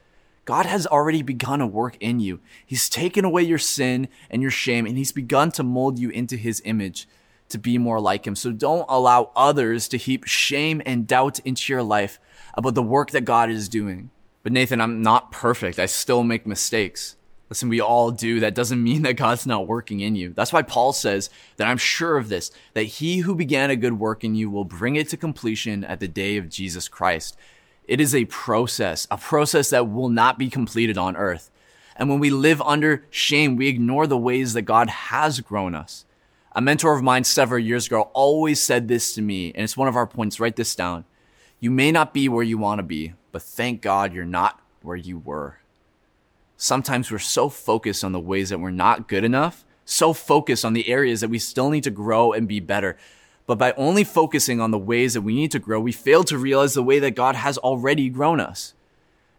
God 0.46 0.66
has 0.66 0.88
already 0.88 1.22
begun 1.22 1.62
a 1.62 1.68
work 1.68 1.98
in 2.00 2.20
you. 2.20 2.40
He's 2.66 2.90
taken 2.90 3.24
away 3.24 3.44
your 3.44 3.60
sin 3.60 4.08
and 4.30 4.42
your 4.42 4.52
shame, 4.52 4.86
and 4.86 4.98
He's 4.98 5.12
begun 5.12 5.52
to 5.52 5.64
mold 5.64 6.00
you 6.00 6.10
into 6.10 6.36
His 6.36 6.62
image 6.66 7.08
to 7.52 7.58
be 7.58 7.78
more 7.78 8.00
like 8.00 8.26
him. 8.26 8.36
So 8.36 8.52
don't 8.52 8.86
allow 8.90 9.32
others 9.36 9.88
to 9.90 9.98
heap 9.98 10.26
shame 10.26 10.82
and 10.86 11.08
doubt 11.08 11.40
into 11.40 11.72
your 11.72 11.84
life 11.84 12.20
about 12.56 12.76
the 12.76 12.84
work 12.84 13.12
that 13.12 13.26
God 13.26 13.50
is 13.50 13.70
doing. 13.70 14.10
But 14.44 14.52
Nathan, 14.52 14.82
I'm 14.82 15.02
not 15.02 15.32
perfect. 15.32 15.78
I 15.78 15.86
still 15.86 16.24
make 16.24 16.48
mistakes. 16.48 17.16
Listen, 17.52 17.68
we 17.68 17.82
all 17.82 18.12
do. 18.12 18.40
That 18.40 18.56
doesn't 18.56 18.82
mean 18.84 19.02
that 19.02 19.18
God's 19.18 19.46
not 19.46 19.68
working 19.68 20.00
in 20.00 20.16
you. 20.16 20.32
That's 20.32 20.54
why 20.54 20.62
Paul 20.62 20.94
says 20.94 21.30
that 21.58 21.68
I'm 21.68 21.78
sure 21.78 22.16
of 22.16 22.30
this, 22.30 22.50
that 22.76 22.84
he 22.84 23.20
who 23.20 23.36
began 23.36 23.70
a 23.70 23.76
good 23.76 24.00
work 24.00 24.24
in 24.24 24.36
you 24.36 24.50
will 24.50 24.64
bring 24.64 24.96
it 24.96 25.10
to 25.10 25.18
completion 25.18 25.84
at 25.84 26.00
the 26.00 26.08
day 26.08 26.38
of 26.38 26.48
Jesus 26.48 26.88
Christ. 26.88 27.36
It 27.84 28.00
is 28.00 28.16
a 28.16 28.24
process, 28.24 29.06
a 29.12 29.18
process 29.18 29.70
that 29.72 29.92
will 29.92 30.08
not 30.08 30.40
be 30.40 30.50
completed 30.50 30.98
on 30.98 31.18
earth. 31.18 31.52
And 31.98 32.10
when 32.10 32.20
we 32.20 32.30
live 32.30 32.62
under 32.62 33.06
shame, 33.10 33.58
we 33.58 33.68
ignore 33.68 34.08
the 34.08 34.18
ways 34.18 34.54
that 34.54 34.62
God 34.62 34.90
has 34.90 35.42
grown 35.42 35.76
us. 35.76 36.06
A 36.54 36.62
mentor 36.62 36.96
of 36.96 37.04
mine 37.04 37.26
several 37.26 37.60
years 37.60 37.88
ago 37.88 38.04
always 38.14 38.62
said 38.62 38.88
this 38.88 39.14
to 39.16 39.22
me, 39.22 39.52
and 39.54 39.66
it's 39.66 39.76
one 39.76 39.90
of 39.90 39.98
our 39.98 40.08
points. 40.08 40.40
Write 40.40 40.56
this 40.56 40.74
down. 40.74 41.04
You 41.60 41.70
may 41.70 41.92
not 41.92 42.14
be 42.14 42.30
where 42.30 42.44
you 42.44 42.58
want 42.58 42.80
to 42.80 42.84
be, 42.84 43.14
but 43.34 43.42
thank 43.42 43.82
God 43.82 44.14
you're 44.14 44.24
not 44.24 44.62
where 44.82 44.96
you 44.96 45.20
were. 45.20 45.58
Sometimes 46.64 47.10
we're 47.10 47.18
so 47.18 47.50
focused 47.50 48.04
on 48.04 48.12
the 48.12 48.20
ways 48.20 48.50
that 48.50 48.60
we're 48.60 48.70
not 48.70 49.08
good 49.08 49.24
enough, 49.24 49.66
so 49.84 50.14
focused 50.14 50.64
on 50.64 50.74
the 50.74 50.90
areas 50.90 51.22
that 51.22 51.32
we 51.32 51.40
still 51.40 51.72
need 51.72 51.84
to 51.86 51.90
grow 51.90 52.34
and 52.34 52.48
be 52.48 52.60
better. 52.60 52.98
But 53.48 53.58
by 53.58 53.72
only 53.72 54.04
focusing 54.04 54.62
on 54.62 54.70
the 54.70 54.78
ways 54.78 55.16
that 55.16 55.24
we 55.24 55.34
need 55.34 55.50
to 55.54 55.60
grow, 55.60 55.80
we 55.80 55.92
fail 55.92 56.24
to 56.26 56.38
realize 56.38 56.76
the 56.76 56.84
way 56.84 57.00
that 57.00 57.16
God 57.16 57.34
has 57.34 57.58
already 57.58 58.10
grown 58.10 58.40
us. 58.40 58.76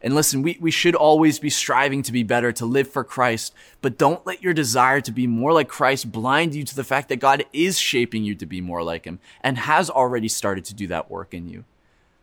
And 0.00 0.16
listen, 0.16 0.42
we, 0.42 0.58
we 0.60 0.72
should 0.72 0.96
always 0.96 1.38
be 1.38 1.48
striving 1.48 2.02
to 2.02 2.10
be 2.10 2.24
better, 2.24 2.50
to 2.50 2.66
live 2.66 2.88
for 2.88 3.04
Christ, 3.04 3.54
but 3.82 3.96
don't 3.96 4.26
let 4.26 4.42
your 4.42 4.52
desire 4.52 5.00
to 5.02 5.12
be 5.12 5.28
more 5.28 5.52
like 5.52 5.68
Christ 5.68 6.10
blind 6.10 6.56
you 6.56 6.64
to 6.64 6.74
the 6.74 6.82
fact 6.82 7.08
that 7.08 7.20
God 7.20 7.44
is 7.52 7.78
shaping 7.78 8.24
you 8.24 8.34
to 8.34 8.46
be 8.46 8.60
more 8.60 8.82
like 8.82 9.04
Him 9.04 9.20
and 9.42 9.58
has 9.58 9.88
already 9.88 10.26
started 10.26 10.64
to 10.64 10.74
do 10.74 10.88
that 10.88 11.08
work 11.08 11.34
in 11.34 11.48
you. 11.48 11.62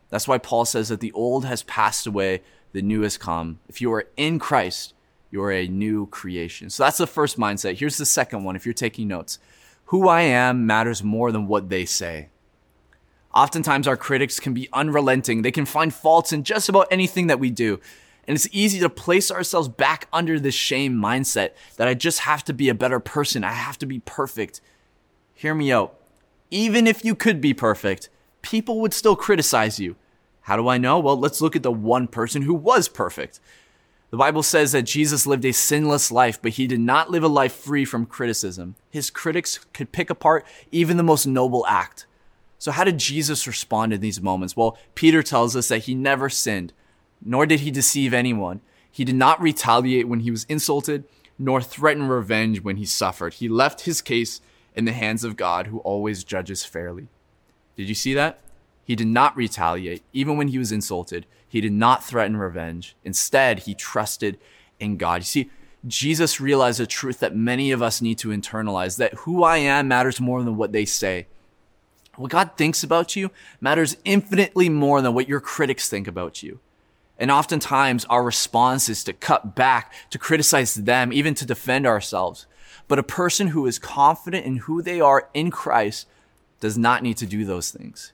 That's 0.10 0.28
why 0.28 0.40
Paul 0.40 0.66
says 0.66 0.90
that 0.90 1.00
the 1.00 1.14
old 1.14 1.46
has 1.46 1.64
passed 1.64 2.06
away, 2.06 2.42
the 2.72 2.82
new 2.82 3.02
has 3.02 3.18
come. 3.18 3.60
If 3.68 3.82
you 3.82 3.92
are 3.94 4.08
in 4.18 4.40
Christ, 4.40 4.94
you 5.32 5.44
are 5.44 5.52
a 5.52 5.68
new 5.68 6.08
creation. 6.08 6.70
So 6.70 6.84
that's 6.84 6.98
the 6.98 7.08
first 7.08 7.38
mindset. 7.38 7.78
Here's 7.78 7.98
the 7.98 8.06
second 8.06 8.44
one 8.44 8.56
if 8.56 8.66
you're 8.66 8.74
taking 8.74 9.08
notes. 9.08 9.40
Who 9.86 10.08
I 10.08 10.22
am 10.22 10.66
matters 10.68 11.04
more 11.04 11.32
than 11.32 11.48
what 11.48 11.70
they 11.70 11.86
say. 11.86 12.30
Oftentimes, 13.34 13.88
our 13.88 13.98
critics 13.98 14.40
can 14.40 14.54
be 14.54 14.70
unrelenting. 14.74 15.42
They 15.42 15.52
can 15.52 15.66
find 15.66 15.94
faults 15.94 16.34
in 16.34 16.44
just 16.44 16.68
about 16.68 16.88
anything 16.90 17.28
that 17.28 17.40
we 17.40 17.52
do. 17.52 17.80
And 18.28 18.36
it's 18.36 18.48
easy 18.52 18.80
to 18.80 18.90
place 18.90 19.32
ourselves 19.32 19.68
back 19.68 20.08
under 20.14 20.40
this 20.40 20.56
shame 20.56 20.96
mindset 20.96 21.52
that 21.78 21.88
I 21.88 21.94
just 21.94 22.20
have 22.22 22.44
to 22.46 22.54
be 22.54 22.70
a 22.70 22.76
better 22.76 23.00
person. 23.00 23.44
I 23.44 23.52
have 23.52 23.80
to 23.80 23.86
be 23.86 24.00
perfect. 24.00 24.62
Hear 25.34 25.56
me 25.56 25.72
out. 25.72 25.96
Even 26.52 26.88
if 26.88 27.06
you 27.06 27.16
could 27.16 27.40
be 27.42 27.54
perfect, 27.54 28.10
people 28.42 28.82
would 28.82 28.94
still 28.94 29.16
criticize 29.16 29.80
you. 29.80 29.96
How 30.50 30.56
do 30.56 30.68
I 30.68 30.80
know? 30.80 30.98
Well, 30.98 31.16
let's 31.16 31.42
look 31.42 31.56
at 31.56 31.62
the 31.62 31.72
one 31.72 32.08
person 32.08 32.42
who 32.42 32.56
was 32.56 32.90
perfect. 32.90 33.40
The 34.10 34.18
Bible 34.18 34.42
says 34.42 34.72
that 34.72 34.82
Jesus 34.82 35.28
lived 35.28 35.46
a 35.46 35.52
sinless 35.52 36.12
life, 36.12 36.42
but 36.42 36.54
he 36.54 36.66
did 36.66 36.80
not 36.80 37.12
live 37.12 37.22
a 37.22 37.28
life 37.28 37.54
free 37.54 37.86
from 37.86 38.08
criticism. 38.08 38.74
His 38.90 39.12
critics 39.12 39.60
could 39.74 39.92
pick 39.92 40.10
apart 40.10 40.48
even 40.72 40.98
the 40.98 41.04
most 41.04 41.28
noble 41.28 41.68
act. 41.68 42.08
So, 42.58 42.72
how 42.72 42.84
did 42.84 42.98
Jesus 42.98 43.46
respond 43.46 43.94
in 43.94 44.02
these 44.02 44.24
moments? 44.24 44.58
Well, 44.58 44.76
Peter 44.96 45.22
tells 45.22 45.56
us 45.56 45.68
that 45.68 45.84
he 45.84 45.94
never 45.94 46.30
sinned, 46.30 46.74
nor 47.24 47.46
did 47.46 47.60
he 47.60 47.70
deceive 47.70 48.12
anyone. 48.12 48.62
He 48.92 49.06
did 49.06 49.14
not 49.14 49.40
retaliate 49.40 50.08
when 50.08 50.22
he 50.22 50.32
was 50.32 50.46
insulted, 50.46 51.04
nor 51.38 51.62
threaten 51.62 52.08
revenge 52.08 52.64
when 52.64 52.78
he 52.78 52.86
suffered. 52.86 53.36
He 53.36 53.48
left 53.48 53.82
his 53.82 54.02
case 54.02 54.42
in 54.74 54.86
the 54.86 54.94
hands 54.94 55.24
of 55.24 55.38
God, 55.38 55.68
who 55.68 55.78
always 55.82 56.24
judges 56.24 56.66
fairly. 56.66 57.08
Did 57.76 57.88
you 57.88 57.94
see 57.94 58.16
that? 58.16 58.40
He 58.90 58.96
did 58.96 59.06
not 59.06 59.38
retaliate, 59.38 60.02
even 60.14 60.36
when 60.36 60.48
he 60.48 60.58
was 60.58 60.72
insulted. 60.72 61.28
He 61.48 61.62
did 61.62 61.74
not 61.74 62.04
threaten 62.04 62.36
revenge. 62.36 62.96
Instead, 63.04 63.60
he 63.60 63.76
trusted 63.76 64.40
in 64.80 64.98
God. 64.98 65.22
You 65.22 65.26
see, 65.26 65.52
Jesus 65.86 66.42
realized 66.42 66.80
a 66.80 66.88
truth 66.88 67.20
that 67.20 67.36
many 67.36 67.70
of 67.70 67.84
us 67.84 68.02
need 68.02 68.18
to 68.18 68.30
internalize 68.30 68.98
that 68.98 69.14
who 69.14 69.44
I 69.44 69.58
am 69.58 69.88
matters 69.88 70.20
more 70.20 70.42
than 70.42 70.58
what 70.58 70.72
they 70.72 70.86
say. 70.86 71.28
What 72.16 72.32
God 72.32 72.58
thinks 72.58 72.84
about 72.84 73.16
you 73.16 73.30
matters 73.62 73.96
infinitely 74.06 74.70
more 74.70 75.04
than 75.04 75.14
what 75.14 75.30
your 75.30 75.40
critics 75.40 75.88
think 75.88 76.08
about 76.08 76.42
you. 76.42 76.60
And 77.20 77.30
oftentimes 77.30 78.06
our 78.06 78.24
response 78.24 78.90
is 78.90 79.04
to 79.04 79.14
cut 79.14 79.54
back, 79.56 79.94
to 80.10 80.18
criticize 80.18 80.74
them, 80.74 81.14
even 81.14 81.36
to 81.36 81.46
defend 81.46 81.86
ourselves. 81.86 82.48
But 82.88 82.98
a 82.98 83.04
person 83.04 83.50
who 83.50 83.68
is 83.68 83.78
confident 83.78 84.48
in 84.48 84.56
who 84.56 84.82
they 84.82 85.00
are 85.00 85.30
in 85.36 85.52
Christ 85.52 86.08
does 86.60 86.76
not 86.76 87.04
need 87.04 87.18
to 87.18 87.28
do 87.28 87.46
those 87.46 87.70
things. 87.70 88.14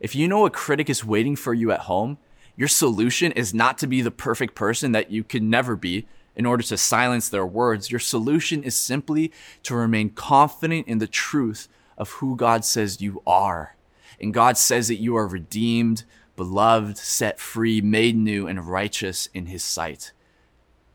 If 0.00 0.14
you 0.14 0.28
know 0.28 0.46
a 0.46 0.50
critic 0.50 0.88
is 0.88 1.04
waiting 1.04 1.34
for 1.34 1.52
you 1.52 1.72
at 1.72 1.80
home, 1.80 2.18
your 2.56 2.68
solution 2.68 3.32
is 3.32 3.54
not 3.54 3.78
to 3.78 3.86
be 3.86 4.00
the 4.00 4.10
perfect 4.10 4.54
person 4.54 4.92
that 4.92 5.10
you 5.10 5.24
can 5.24 5.50
never 5.50 5.76
be 5.76 6.06
in 6.36 6.46
order 6.46 6.62
to 6.62 6.76
silence 6.76 7.28
their 7.28 7.46
words. 7.46 7.90
Your 7.90 7.98
solution 7.98 8.62
is 8.62 8.76
simply 8.76 9.32
to 9.64 9.74
remain 9.74 10.10
confident 10.10 10.86
in 10.86 10.98
the 10.98 11.06
truth 11.06 11.68
of 11.96 12.10
who 12.10 12.36
God 12.36 12.64
says 12.64 13.00
you 13.00 13.22
are. 13.26 13.76
And 14.20 14.32
God 14.32 14.56
says 14.56 14.88
that 14.88 15.00
you 15.00 15.16
are 15.16 15.26
redeemed, 15.26 16.04
beloved, 16.36 16.96
set 16.96 17.40
free, 17.40 17.80
made 17.80 18.16
new, 18.16 18.46
and 18.46 18.68
righteous 18.68 19.28
in 19.34 19.46
His 19.46 19.64
sight. 19.64 20.12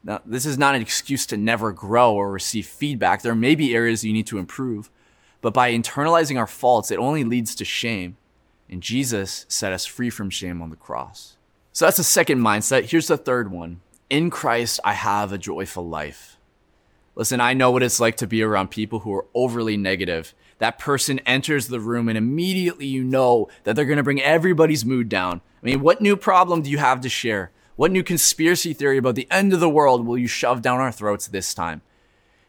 Now, 0.04 0.22
this 0.26 0.46
is 0.46 0.58
not 0.58 0.76
an 0.76 0.82
excuse 0.82 1.26
to 1.28 1.38
never 1.38 1.72
grow 1.72 2.14
or 2.14 2.32
receive 2.32 2.66
feedback. 2.66 3.22
There 3.22 3.36
may 3.36 3.56
be 3.56 3.76
areas 3.76 4.04
you 4.04 4.14
need 4.14 4.28
to 4.28 4.38
improve, 4.38 4.90
but 5.42 5.54
by 5.54 5.72
internalizing 5.72 6.38
our 6.38 6.48
faults, 6.48 6.92
it 6.92 7.00
only 7.00 7.24
leads 7.24 7.56
to 7.56 7.66
shame. 7.66 8.18
And 8.74 8.82
Jesus 8.82 9.46
set 9.48 9.72
us 9.72 9.86
free 9.86 10.10
from 10.10 10.30
shame 10.30 10.60
on 10.62 10.72
the 10.72 10.76
cross. 10.76 11.38
So 11.72 11.86
that's 11.86 11.98
the 11.98 12.04
second 12.04 12.40
mindset. 12.40 12.90
Here's 12.90 13.08
the 13.08 13.18
third 13.18 13.52
one. 13.52 13.82
In 14.10 14.30
Christ, 14.30 14.80
I 14.84 14.94
have 14.94 15.32
a 15.32 15.38
joyful 15.38 15.88
life. 15.88 16.38
Listen, 17.16 17.40
I 17.40 17.54
know 17.54 17.70
what 17.70 17.84
it's 17.84 18.00
like 18.00 18.18
to 18.18 18.28
be 18.28 18.42
around 18.42 18.72
people 18.72 19.00
who 19.00 19.14
are 19.14 19.28
overly 19.36 19.78
negative 19.78 20.34
that 20.64 20.80
person 20.80 21.20
enters 21.20 21.68
the 21.68 21.80
room 21.80 22.08
and 22.08 22.18
immediately 22.18 22.86
you 22.86 23.04
know 23.04 23.50
that 23.64 23.76
they're 23.76 23.84
going 23.84 23.98
to 23.98 24.04
bring 24.04 24.22
everybody's 24.22 24.86
mood 24.86 25.10
down. 25.10 25.42
I 25.62 25.66
mean, 25.66 25.82
what 25.82 26.00
new 26.00 26.16
problem 26.16 26.62
do 26.62 26.70
you 26.70 26.78
have 26.78 27.02
to 27.02 27.10
share? 27.10 27.52
What 27.76 27.92
new 27.92 28.02
conspiracy 28.02 28.74
theory 28.74 28.98
about 28.98 29.16
the 29.16 29.28
end 29.30 29.52
of 29.52 29.60
the 29.60 29.70
world 29.70 30.08
will 30.08 30.18
you 30.18 30.28
shove 30.28 30.62
down 30.62 30.80
our 30.80 30.92
throats 30.92 31.28
this 31.28 31.54
time? 31.54 31.82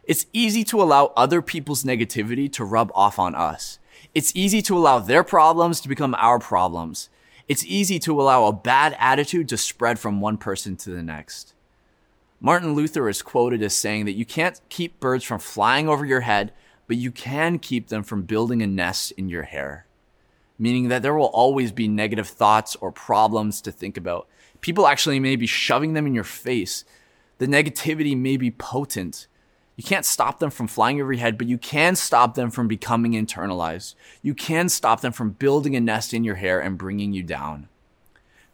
It's 0.05 0.27
easy 0.33 0.63
to 0.65 0.81
allow 0.81 1.13
other 1.17 1.43
people's 1.43 1.83
negativity 1.83 2.53
to 2.53 2.65
rub 2.65 2.93
off 2.95 3.19
on 3.19 3.35
us. 3.35 3.81
It's 4.15 4.35
easy 4.37 4.63
to 4.63 4.77
allow 4.79 5.01
their 5.01 5.25
problems 5.25 5.81
to 5.81 5.89
become 5.89 6.15
our 6.17 6.39
problems. 6.39 7.09
It's 7.49 7.67
easy 7.67 7.99
to 8.01 8.21
allow 8.21 8.47
a 8.47 8.53
bad 8.53 8.97
attitude 8.99 9.49
to 9.49 9.57
spread 9.57 9.99
from 9.99 10.21
one 10.21 10.39
person 10.39 10.77
to 10.77 10.91
the 10.91 11.03
next. 11.03 11.53
Martin 12.41 12.75
Luther 12.75 13.09
is 13.09 13.23
quoted 13.23 13.63
as 13.63 13.75
saying 13.75 14.05
that 14.05 14.13
you 14.13 14.25
can't 14.25 14.61
keep 14.69 15.01
birds 15.01 15.25
from 15.25 15.41
flying 15.41 15.89
over 15.89 16.05
your 16.05 16.21
head, 16.21 16.53
but 16.87 16.97
you 16.97 17.11
can 17.11 17.59
keep 17.59 17.89
them 17.89 18.03
from 18.03 18.23
building 18.23 18.63
a 18.63 18.67
nest 18.67 19.13
in 19.13 19.29
your 19.29 19.43
hair. 19.43 19.87
Meaning 20.59 20.89
that 20.89 21.03
there 21.03 21.15
will 21.15 21.27
always 21.27 21.73
be 21.73 21.89
negative 21.89 22.29
thoughts 22.29 22.77
or 22.77 22.93
problems 22.93 23.61
to 23.63 23.73
think 23.73 23.97
about. 23.97 24.29
People 24.61 24.87
actually 24.87 25.19
may 25.19 25.35
be 25.35 25.47
shoving 25.47 25.95
them 25.95 26.07
in 26.07 26.15
your 26.15 26.23
face. 26.23 26.85
The 27.39 27.47
negativity 27.47 28.17
may 28.17 28.37
be 28.37 28.53
potent. 28.53 29.27
You 29.77 29.83
can't 29.83 30.05
stop 30.05 30.39
them 30.39 30.51
from 30.51 30.69
flying 30.69 31.01
over 31.01 31.13
your 31.13 31.21
head, 31.21 31.37
but 31.37 31.49
you 31.49 31.59
can 31.59 31.97
stop 31.97 32.35
them 32.35 32.51
from 32.51 32.69
becoming 32.69 33.13
internalized. 33.13 33.95
You 34.23 34.35
can 34.35 34.69
stop 34.69 35.01
them 35.01 35.13
from 35.13 35.31
building 35.31 35.75
a 35.75 35.81
nest 35.81 36.15
in 36.15 36.23
your 36.23 36.37
hair 36.37 36.61
and 36.61 36.79
bringing 36.79 37.13
you 37.13 37.23
down. 37.23 37.69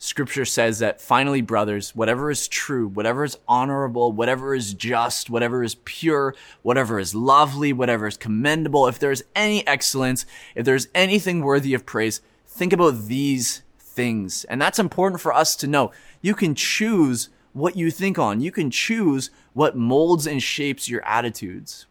Scripture 0.03 0.47
says 0.47 0.79
that 0.79 0.99
finally, 0.99 1.43
brothers, 1.43 1.95
whatever 1.95 2.31
is 2.31 2.49
true, 2.49 2.89
whatever 2.89 3.23
is 3.23 3.37
honorable, 3.47 4.13
whatever 4.13 4.55
is 4.55 4.73
just, 4.73 5.29
whatever 5.29 5.63
is 5.63 5.75
pure, 5.85 6.35
whatever 6.63 6.99
is 6.99 7.15
lovely, 7.15 7.71
whatever 7.71 8.07
is 8.07 8.17
commendable, 8.17 8.87
if 8.87 8.99
there's 8.99 9.23
any 9.37 9.67
excellence, 9.67 10.25
if 10.55 10.65
there's 10.65 10.89
anything 10.95 11.43
worthy 11.43 11.75
of 11.75 11.85
praise, 11.85 12.23
think 12.47 12.73
about 12.73 13.09
these 13.09 13.61
things. 13.79 14.45
And 14.45 14.59
that's 14.59 14.79
important 14.79 15.21
for 15.21 15.35
us 15.35 15.55
to 15.57 15.67
know. 15.67 15.93
You 16.23 16.35
can 16.35 16.55
choose 16.55 17.29
what 17.53 17.77
you 17.77 17.91
think 17.91 18.19
on. 18.19 18.41
You 18.41 18.53
can 18.53 18.71
choose 18.71 19.31
what 19.53 19.77
molds 19.77 20.27
and 20.27 20.43
shapes 20.43 20.89
your 20.89 21.05
attitudes. 21.05 21.87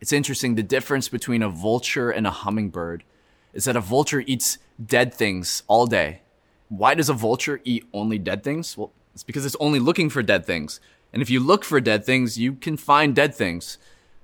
It's 0.00 0.12
interesting 0.12 0.54
the 0.54 0.62
difference 0.62 1.08
between 1.08 1.42
a 1.42 1.48
vulture 1.48 2.10
and 2.10 2.26
a 2.26 2.30
hummingbird 2.30 3.04
is 3.52 3.64
that 3.64 3.76
a 3.76 3.80
vulture 3.80 4.22
eats 4.26 4.58
dead 4.84 5.14
things 5.14 5.62
all 5.66 5.86
day 5.86 6.20
why 6.68 6.94
does 6.94 7.08
a 7.08 7.14
vulture 7.14 7.60
eat 7.64 7.84
only 7.92 8.18
dead 8.18 8.42
things? 8.42 8.76
Well, 8.76 8.92
it's 9.14 9.22
because 9.22 9.46
it's 9.46 9.56
only 9.60 9.78
looking 9.78 10.10
for 10.10 10.22
dead 10.22 10.44
things. 10.44 10.80
And 11.12 11.22
if 11.22 11.30
you 11.30 11.40
look 11.40 11.64
for 11.64 11.80
dead 11.80 12.04
things, 12.04 12.38
you 12.38 12.54
can 12.54 12.76
find 12.76 13.14
dead 13.14 13.34
things. 13.34 13.78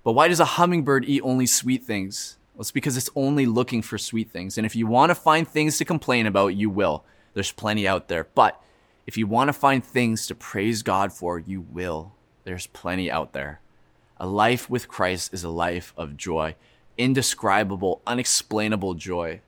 But 0.04 0.12
why 0.12 0.28
does 0.28 0.40
a 0.40 0.44
hummingbird 0.44 1.04
eat 1.04 1.22
only 1.22 1.46
sweet 1.46 1.84
things? 1.84 2.36
Well, 2.54 2.62
it's 2.62 2.72
because 2.72 2.96
it's 2.96 3.10
only 3.14 3.46
looking 3.46 3.80
for 3.80 3.96
sweet 3.96 4.30
things. 4.30 4.58
And 4.58 4.66
if 4.66 4.76
you 4.76 4.86
want 4.86 5.10
to 5.10 5.14
find 5.14 5.46
things 5.46 5.78
to 5.78 5.84
complain 5.84 6.26
about, 6.26 6.48
you 6.48 6.68
will. 6.68 7.04
There's 7.34 7.52
plenty 7.52 7.86
out 7.88 8.08
there. 8.08 8.26
But 8.34 8.60
if 9.06 9.16
you 9.16 9.26
want 9.26 9.48
to 9.48 9.52
find 9.52 9.84
things 9.84 10.26
to 10.26 10.34
praise 10.34 10.82
God 10.82 11.12
for, 11.12 11.38
you 11.38 11.60
will. 11.60 12.14
There's 12.44 12.66
plenty 12.68 13.10
out 13.10 13.32
there. 13.32 13.60
A 14.18 14.26
life 14.26 14.70
with 14.70 14.88
Christ 14.88 15.34
is 15.34 15.42
a 15.42 15.48
life 15.48 15.92
of 15.96 16.16
joy, 16.16 16.54
indescribable, 16.96 18.02
unexplainable 18.06 18.94
joy. 18.94 19.40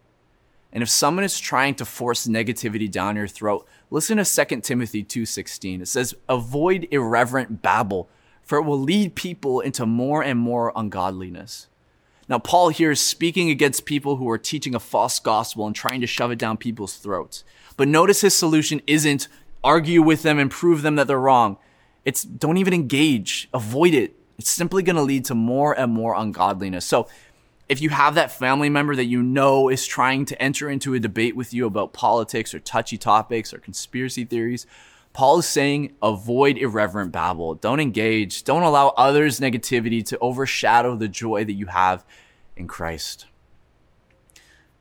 And 0.73 0.83
if 0.83 0.89
someone 0.89 1.25
is 1.25 1.39
trying 1.39 1.77
to 1.77 1.85
force 1.85 2.27
negativity 2.27 2.91
down 2.91 3.15
your 3.15 3.29
throat, 3.29 3.67
listen 3.91 4.17
to 4.17 4.25
2 4.25 4.65
Timothy 4.65 5.05
2:16. 5.05 5.81
It 5.81 5.87
says, 5.87 6.15
"Avoid 6.29 6.89
irreverent 6.91 7.63
babble, 7.63 8.09
for 8.43 8.59
it 8.59 8.65
will 8.65 8.81
lead 8.81 9.15
people 9.15 9.61
into 9.61 9.87
more 9.87 10.23
and 10.25 10.41
more 10.41 10.73
ungodliness." 10.75 11.69
Now, 12.29 12.39
Paul 12.39 12.71
here 12.71 12.91
is 12.91 13.01
speaking 13.01 13.51
against 13.51 13.85
people 13.85 14.17
who 14.17 14.29
are 14.31 14.39
teaching 14.39 14.75
a 14.75 14.81
false 14.81 15.21
gospel 15.21 15.67
and 15.67 15.77
trying 15.77 16.01
to 16.01 16.07
shove 16.07 16.33
it 16.33 16.39
down 16.39 16.57
people's 16.57 16.97
throats. 16.97 17.45
But 17.77 17.87
notice 17.87 18.23
his 18.23 18.35
solution 18.35 18.81
isn't 18.87 19.29
argue 19.65 20.03
with 20.03 20.23
them 20.23 20.39
and 20.39 20.51
prove 20.51 20.83
them 20.83 20.95
that 20.97 21.09
they're 21.09 21.19
wrong. 21.19 21.57
It's 22.05 22.23
don't 22.23 22.59
even 22.59 22.75
engage, 22.75 23.49
avoid 23.53 23.95
it. 23.95 24.15
It's 24.39 24.51
simply 24.51 24.83
going 24.83 24.97
to 24.97 25.03
lead 25.03 25.25
to 25.27 25.35
more 25.35 25.73
and 25.79 25.93
more 25.93 26.15
ungodliness. 26.15 26.85
So 26.85 27.09
if 27.69 27.81
you 27.81 27.89
have 27.89 28.15
that 28.15 28.31
family 28.31 28.69
member 28.69 28.95
that 28.95 29.07
you 29.07 29.23
know 29.23 29.71
is 29.71 29.87
trying 29.87 30.27
to 30.27 30.43
enter 30.43 30.69
into 30.69 30.93
a 30.95 31.01
debate 31.01 31.35
with 31.35 31.55
you 31.55 31.67
about 31.67 31.95
politics 31.95 32.53
or 32.55 32.61
touchy 32.61 32.99
topics 32.99 33.55
or 33.55 33.59
conspiracy 33.59 34.25
theories, 34.25 34.67
Paul 35.15 35.39
is 35.39 35.47
saying 35.47 35.95
avoid 36.03 36.59
irreverent 36.59 37.13
babble. 37.13 37.55
Don't 37.55 37.81
engage. 37.81 38.45
Don't 38.45 38.65
allow 38.65 38.89
others' 38.97 39.41
negativity 39.41 40.05
to 40.07 40.19
overshadow 40.19 40.97
the 40.97 41.09
joy 41.09 41.45
that 41.45 41.53
you 41.53 41.67
have 41.67 42.05
in 42.57 42.67
Christ. 42.67 43.27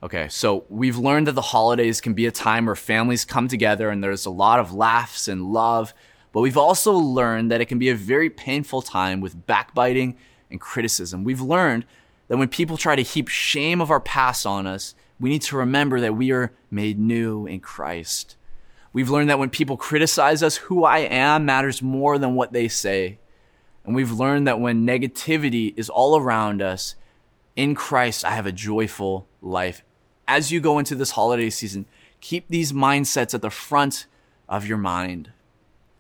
Okay, 0.04 0.28
so 0.28 0.66
we've 0.68 0.98
learned 0.98 1.28
that 1.28 1.32
the 1.32 1.42
holidays 1.42 2.02
can 2.02 2.14
be 2.14 2.26
a 2.26 2.32
time 2.32 2.66
where 2.66 2.76
families 2.76 3.24
come 3.24 3.48
together 3.48 3.90
and 3.90 4.04
there's 4.04 4.26
a 4.26 4.30
lot 4.30 4.60
of 4.60 4.74
laughs 4.74 5.30
and 5.30 5.54
love, 5.54 5.94
but 6.34 6.42
we've 6.42 6.58
also 6.58 6.92
learned 6.92 7.50
that 7.50 7.62
it 7.62 7.68
can 7.68 7.80
be 7.80 7.88
a 7.88 7.96
very 7.96 8.30
painful 8.30 8.82
time 8.82 9.22
with 9.22 9.48
backbiting 9.48 10.18
and 10.52 10.60
criticism. 10.60 11.24
We've 11.24 11.40
learned 11.40 11.86
that 12.28 12.36
when 12.36 12.50
people 12.50 12.76
try 12.76 12.98
to 12.98 13.02
heap 13.02 13.30
shame 13.30 13.80
of 13.80 13.90
our 13.90 14.02
past 14.02 14.46
on 14.46 14.68
us, 14.68 14.94
we 15.22 15.30
need 15.30 15.44
to 15.44 15.56
remember 15.56 16.02
that 16.02 16.18
we 16.18 16.34
are 16.34 16.52
made 16.70 17.00
new 17.00 17.46
in 17.46 17.62
Christ. 17.62 18.36
We've 18.92 19.10
learned 19.10 19.30
that 19.30 19.40
when 19.40 19.52
people 19.52 19.78
criticize 19.78 20.44
us, 20.44 20.58
who 20.58 20.84
I 20.84 20.98
am 20.98 21.46
matters 21.46 21.82
more 21.82 22.18
than 22.18 22.36
what 22.36 22.52
they 22.52 22.68
say. 22.68 23.20
And 23.86 23.96
we've 23.96 24.12
learned 24.12 24.48
that 24.48 24.60
when 24.60 24.86
negativity 24.86 25.74
is 25.78 25.90
all 25.90 26.18
around 26.18 26.62
us, 26.62 26.96
in 27.56 27.74
Christ, 27.74 28.26
I 28.26 28.32
have 28.32 28.46
a 28.46 28.52
joyful 28.52 29.30
life. 29.42 29.82
As 30.28 30.52
you 30.52 30.60
go 30.60 30.80
into 30.80 30.96
this 30.96 31.12
holiday 31.12 31.50
season, 31.50 31.86
keep 32.22 32.48
these 32.48 32.72
mindsets 32.72 33.34
at 33.34 33.42
the 33.42 33.50
front 33.50 34.06
of 34.48 34.66
your 34.66 34.78
mind. 34.78 35.32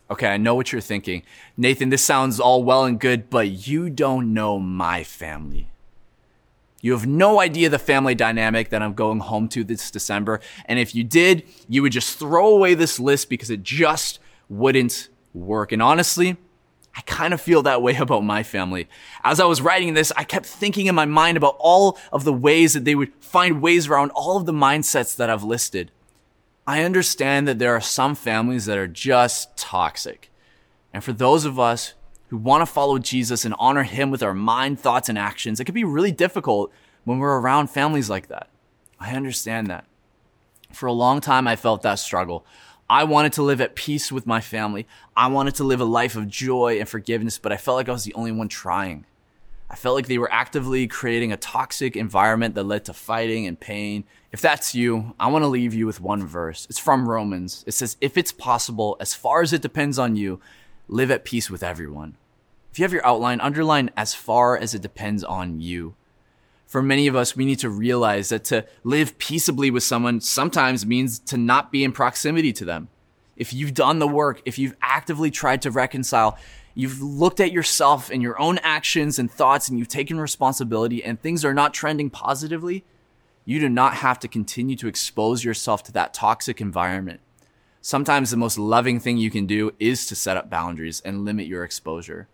Okay, 0.10 0.28
I 0.28 0.38
know 0.38 0.56
what 0.56 0.72
you're 0.72 0.82
thinking. 0.82 1.24
Nathan, 1.58 1.90
this 1.90 2.04
sounds 2.04 2.40
all 2.40 2.64
well 2.64 2.86
and 2.86 3.00
good, 3.00 3.30
but 3.30 3.68
you 3.68 3.90
don't 3.90 4.34
know 4.34 4.60
my 4.60 5.04
family. 5.04 5.70
You 6.82 6.92
have 6.92 7.08
no 7.08 7.40
idea 7.40 7.70
the 7.70 7.80
family 7.80 8.14
dynamic 8.14 8.70
that 8.70 8.82
I'm 8.82 8.94
going 8.94 9.22
home 9.22 9.48
to 9.50 9.64
this 9.64 9.90
December. 9.90 10.42
And 10.66 10.80
if 10.80 10.94
you 10.94 11.06
did, 11.06 11.44
you 11.70 11.82
would 11.82 11.94
just 11.94 12.20
throw 12.20 12.48
away 12.48 12.74
this 12.74 13.00
list 13.00 13.30
because 13.30 13.50
it 13.50 13.64
just 13.64 14.20
wouldn't 14.50 15.08
work. 15.34 15.72
And 15.72 15.82
honestly, 15.82 16.36
I 16.96 17.02
kind 17.02 17.34
of 17.34 17.42
feel 17.42 17.64
that 17.64 17.82
way 17.82 17.96
about 17.98 18.24
my 18.24 18.44
family. 18.44 18.88
As 19.24 19.40
I 19.40 19.46
was 19.46 19.62
writing 19.62 19.94
this, 19.94 20.12
I 20.16 20.24
kept 20.24 20.46
thinking 20.46 20.88
in 20.88 20.96
my 20.96 21.06
mind 21.06 21.38
about 21.38 21.56
all 21.60 21.98
of 22.12 22.24
the 22.24 22.34
ways 22.34 22.74
that 22.74 22.86
they 22.86 22.96
would 22.96 23.14
find 23.20 23.62
ways 23.62 23.88
around 23.88 24.12
all 24.12 24.38
of 24.38 24.46
the 24.46 24.54
mindsets 24.54 25.16
that 25.16 25.30
I've 25.30 25.44
listed. 25.44 25.92
I 26.66 26.84
understand 26.84 27.48
that 27.48 27.60
there 27.60 27.76
are 27.76 27.82
some 27.82 28.16
families 28.16 28.66
that 28.66 28.78
are 28.78 28.88
just 28.88 29.58
toxic. 29.58 30.32
And 30.94 31.04
for 31.04 31.12
those 31.12 31.44
of 31.44 31.60
us 31.60 31.94
who 32.28 32.38
want 32.38 32.62
to 32.62 32.66
follow 32.66 33.00
Jesus 33.00 33.44
and 33.44 33.54
honor 33.60 33.84
him 33.84 34.12
with 34.12 34.24
our 34.24 34.34
mind, 34.34 34.80
thoughts, 34.80 35.10
and 35.10 35.18
actions, 35.18 35.60
it 35.60 35.66
can 35.66 35.76
be 35.76 35.84
really 35.84 36.12
difficult 36.12 36.72
when 37.04 37.20
we're 37.20 37.40
around 37.40 37.68
families 37.68 38.10
like 38.10 38.28
that. 38.28 38.50
I 39.00 39.16
understand 39.16 39.68
that. 39.68 39.86
For 40.72 40.88
a 40.88 40.94
long 40.94 41.20
time, 41.20 41.48
I 41.48 41.56
felt 41.56 41.82
that 41.82 42.00
struggle. 42.00 42.46
I 42.94 43.06
wanted 43.06 43.34
to 43.34 43.42
live 43.42 43.60
at 43.60 43.74
peace 43.74 44.12
with 44.12 44.28
my 44.28 44.40
family. 44.40 44.86
I 45.18 45.26
wanted 45.26 45.56
to 45.56 45.64
live 45.64 45.82
a 45.82 45.84
life 45.84 46.16
of 46.16 46.28
joy 46.28 46.78
and 46.78 46.88
forgiveness, 46.88 47.40
but 47.40 47.52
I 47.52 47.58
felt 47.58 47.76
like 47.76 47.90
I 47.90 47.92
was 47.92 48.04
the 48.04 48.14
only 48.14 48.32
one 48.32 48.50
trying. 48.50 49.08
I 49.68 49.76
felt 49.76 49.96
like 49.96 50.06
they 50.06 50.20
were 50.20 50.32
actively 50.32 50.86
creating 50.86 51.32
a 51.32 51.38
toxic 51.38 51.98
environment 51.98 52.54
that 52.54 52.66
led 52.66 52.86
to 52.86 52.94
fighting 52.94 53.48
and 53.48 53.60
pain. 53.60 54.04
If 54.32 54.42
that's 54.42 54.76
you, 54.76 55.16
I 55.20 55.32
want 55.32 55.42
to 55.42 55.48
leave 55.48 55.74
you 55.74 55.88
with 55.88 56.02
one 56.02 56.28
verse. 56.28 56.68
It's 56.70 56.78
from 56.78 57.10
Romans. 57.10 57.64
It 57.66 57.72
says, 57.72 57.98
If 58.00 58.16
it's 58.16 58.32
possible, 58.32 58.96
as 59.00 59.16
far 59.16 59.42
as 59.42 59.54
it 59.54 59.64
depends 59.64 59.98
on 59.98 60.16
you, 60.16 60.40
live 60.88 61.10
at 61.10 61.26
peace 61.26 61.50
with 61.50 61.64
everyone. 61.64 62.16
If 62.72 62.78
you 62.78 62.84
have 62.84 62.94
your 62.94 63.08
outline, 63.08 63.42
underline 63.42 63.90
as 63.98 64.14
far 64.14 64.56
as 64.56 64.76
it 64.76 64.84
depends 64.84 65.24
on 65.24 65.60
you. 65.60 65.96
For 66.74 66.82
many 66.82 67.06
of 67.06 67.16
us, 67.16 67.36
we 67.36 67.46
need 67.46 67.60
to 67.60 67.70
realize 67.70 68.30
that 68.30 68.46
to 68.46 68.66
live 68.84 69.20
peaceably 69.20 69.70
with 69.70 69.84
someone 69.84 70.20
sometimes 70.22 70.88
means 70.88 71.20
to 71.20 71.38
not 71.38 71.72
be 71.72 71.84
in 71.84 71.92
proximity 71.92 72.52
to 72.52 72.66
them. 72.66 72.88
If 73.38 73.54
you've 73.54 73.76
done 73.76 74.00
the 74.00 74.08
work, 74.08 74.42
if 74.44 74.58
you've 74.58 74.76
actively 74.82 75.30
tried 75.30 75.62
to 75.62 75.70
reconcile, 75.70 76.36
you've 76.74 77.00
looked 77.00 77.40
at 77.40 77.52
yourself 77.52 78.10
and 78.10 78.24
your 78.24 78.42
own 78.42 78.58
actions 78.64 79.20
and 79.20 79.30
thoughts 79.30 79.70
and 79.70 79.78
you've 79.78 79.88
taken 79.88 80.20
responsibility 80.20 81.04
and 81.04 81.22
things 81.22 81.46
are 81.46 81.54
not 81.54 81.76
trending 81.76 82.10
positively, 82.10 82.84
you 83.46 83.60
do 83.60 83.70
not 83.70 83.98
have 83.98 84.18
to 84.22 84.28
continue 84.28 84.76
to 84.78 84.88
expose 84.88 85.44
yourself 85.44 85.84
to 85.84 85.92
that 85.92 86.12
toxic 86.12 86.60
environment. 86.60 87.20
Sometimes 87.82 88.32
the 88.32 88.38
most 88.38 88.58
loving 88.58 89.00
thing 89.00 89.18
you 89.18 89.30
can 89.30 89.46
do 89.46 89.76
is 89.80 90.08
to 90.08 90.16
set 90.16 90.38
up 90.38 90.50
boundaries 90.50 91.02
and 91.02 91.24
limit 91.24 91.46
your 91.46 91.64
exposure. 91.64 92.30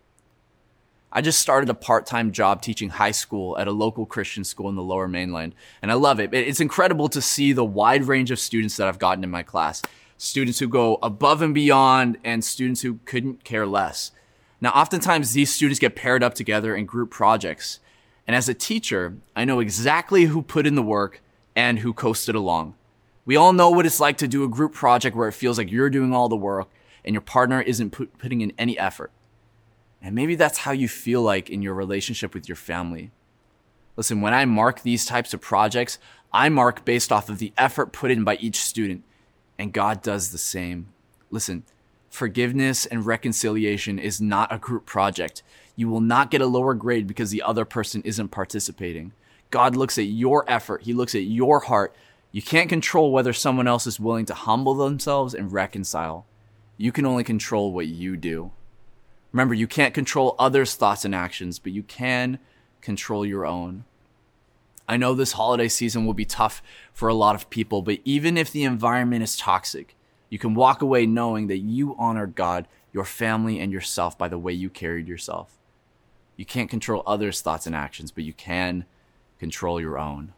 I 1.12 1.22
just 1.22 1.40
started 1.40 1.68
a 1.68 1.74
part-time 1.74 2.30
job 2.30 2.62
teaching 2.62 2.90
high 2.90 3.10
school 3.10 3.58
at 3.58 3.66
a 3.66 3.72
local 3.72 4.06
Christian 4.06 4.44
school 4.44 4.68
in 4.68 4.76
the 4.76 4.82
lower 4.82 5.08
mainland. 5.08 5.56
And 5.82 5.90
I 5.90 5.94
love 5.94 6.20
it. 6.20 6.32
It's 6.32 6.60
incredible 6.60 7.08
to 7.08 7.20
see 7.20 7.52
the 7.52 7.64
wide 7.64 8.04
range 8.04 8.30
of 8.30 8.38
students 8.38 8.76
that 8.76 8.86
I've 8.86 9.00
gotten 9.00 9.24
in 9.24 9.30
my 9.30 9.42
class. 9.42 9.82
Students 10.18 10.60
who 10.60 10.68
go 10.68 10.98
above 11.02 11.42
and 11.42 11.52
beyond 11.52 12.18
and 12.22 12.44
students 12.44 12.82
who 12.82 13.00
couldn't 13.06 13.42
care 13.42 13.66
less. 13.66 14.12
Now, 14.60 14.70
oftentimes 14.70 15.32
these 15.32 15.52
students 15.52 15.80
get 15.80 15.96
paired 15.96 16.22
up 16.22 16.34
together 16.34 16.76
in 16.76 16.86
group 16.86 17.10
projects. 17.10 17.80
And 18.26 18.36
as 18.36 18.48
a 18.48 18.54
teacher, 18.54 19.16
I 19.34 19.44
know 19.44 19.58
exactly 19.58 20.26
who 20.26 20.42
put 20.42 20.66
in 20.66 20.76
the 20.76 20.82
work 20.82 21.22
and 21.56 21.80
who 21.80 21.92
coasted 21.92 22.36
along. 22.36 22.74
We 23.24 23.34
all 23.34 23.52
know 23.52 23.70
what 23.70 23.86
it's 23.86 24.00
like 24.00 24.18
to 24.18 24.28
do 24.28 24.44
a 24.44 24.48
group 24.48 24.74
project 24.74 25.16
where 25.16 25.28
it 25.28 25.32
feels 25.32 25.58
like 25.58 25.72
you're 25.72 25.90
doing 25.90 26.14
all 26.14 26.28
the 26.28 26.36
work 26.36 26.68
and 27.04 27.14
your 27.14 27.22
partner 27.22 27.60
isn't 27.60 27.90
put, 27.90 28.16
putting 28.18 28.42
in 28.42 28.52
any 28.58 28.78
effort. 28.78 29.10
And 30.02 30.14
maybe 30.14 30.34
that's 30.34 30.58
how 30.58 30.72
you 30.72 30.88
feel 30.88 31.22
like 31.22 31.50
in 31.50 31.62
your 31.62 31.74
relationship 31.74 32.34
with 32.34 32.48
your 32.48 32.56
family. 32.56 33.10
Listen, 33.96 34.20
when 34.20 34.32
I 34.32 34.44
mark 34.46 34.82
these 34.82 35.04
types 35.04 35.34
of 35.34 35.40
projects, 35.40 35.98
I 36.32 36.48
mark 36.48 36.84
based 36.84 37.12
off 37.12 37.28
of 37.28 37.38
the 37.38 37.52
effort 37.58 37.92
put 37.92 38.10
in 38.10 38.24
by 38.24 38.36
each 38.36 38.60
student, 38.60 39.04
and 39.58 39.72
God 39.72 40.02
does 40.02 40.30
the 40.30 40.38
same. 40.38 40.88
Listen, 41.30 41.64
forgiveness 42.08 42.86
and 42.86 43.04
reconciliation 43.04 43.98
is 43.98 44.20
not 44.20 44.52
a 44.52 44.58
group 44.58 44.86
project. 44.86 45.42
You 45.76 45.88
will 45.88 46.00
not 46.00 46.30
get 46.30 46.40
a 46.40 46.46
lower 46.46 46.74
grade 46.74 47.06
because 47.06 47.30
the 47.30 47.42
other 47.42 47.64
person 47.64 48.02
isn't 48.02 48.28
participating. 48.28 49.12
God 49.50 49.76
looks 49.76 49.98
at 49.98 50.04
your 50.04 50.44
effort, 50.48 50.82
He 50.82 50.94
looks 50.94 51.14
at 51.14 51.24
your 51.24 51.60
heart. 51.60 51.94
You 52.32 52.42
can't 52.42 52.68
control 52.68 53.12
whether 53.12 53.32
someone 53.32 53.66
else 53.66 53.86
is 53.86 53.98
willing 53.98 54.24
to 54.26 54.34
humble 54.34 54.74
themselves 54.74 55.34
and 55.34 55.52
reconcile. 55.52 56.26
You 56.76 56.92
can 56.92 57.04
only 57.04 57.24
control 57.24 57.72
what 57.72 57.88
you 57.88 58.16
do. 58.16 58.52
Remember, 59.32 59.54
you 59.54 59.66
can't 59.66 59.94
control 59.94 60.34
others' 60.38 60.74
thoughts 60.74 61.04
and 61.04 61.14
actions, 61.14 61.58
but 61.58 61.72
you 61.72 61.82
can 61.82 62.38
control 62.80 63.24
your 63.24 63.46
own. 63.46 63.84
I 64.88 64.96
know 64.96 65.14
this 65.14 65.32
holiday 65.32 65.68
season 65.68 66.04
will 66.04 66.14
be 66.14 66.24
tough 66.24 66.62
for 66.92 67.08
a 67.08 67.14
lot 67.14 67.36
of 67.36 67.48
people, 67.48 67.80
but 67.80 68.00
even 68.04 68.36
if 68.36 68.50
the 68.50 68.64
environment 68.64 69.22
is 69.22 69.36
toxic, 69.36 69.96
You 70.30 70.38
can 70.38 70.54
walk 70.54 70.80
away 70.80 71.04
knowing 71.06 71.48
that 71.48 71.58
you 71.58 71.96
honored 71.98 72.34
God, 72.36 72.68
your 72.92 73.04
family, 73.04 73.58
and 73.58 73.72
yourself 73.72 74.16
by 74.16 74.28
the 74.28 74.38
way 74.38 74.52
you 74.52 74.70
carried 74.70 75.08
yourself. 75.08 75.58
You 76.36 76.46
can't 76.46 76.70
control 76.70 77.02
others' 77.04 77.42
thoughts 77.42 77.66
and 77.66 77.74
actions, 77.74 78.12
but 78.12 78.24
you 78.24 78.32
can 78.32 78.86
control 79.38 79.80
your 79.80 79.98
own. 79.98 80.32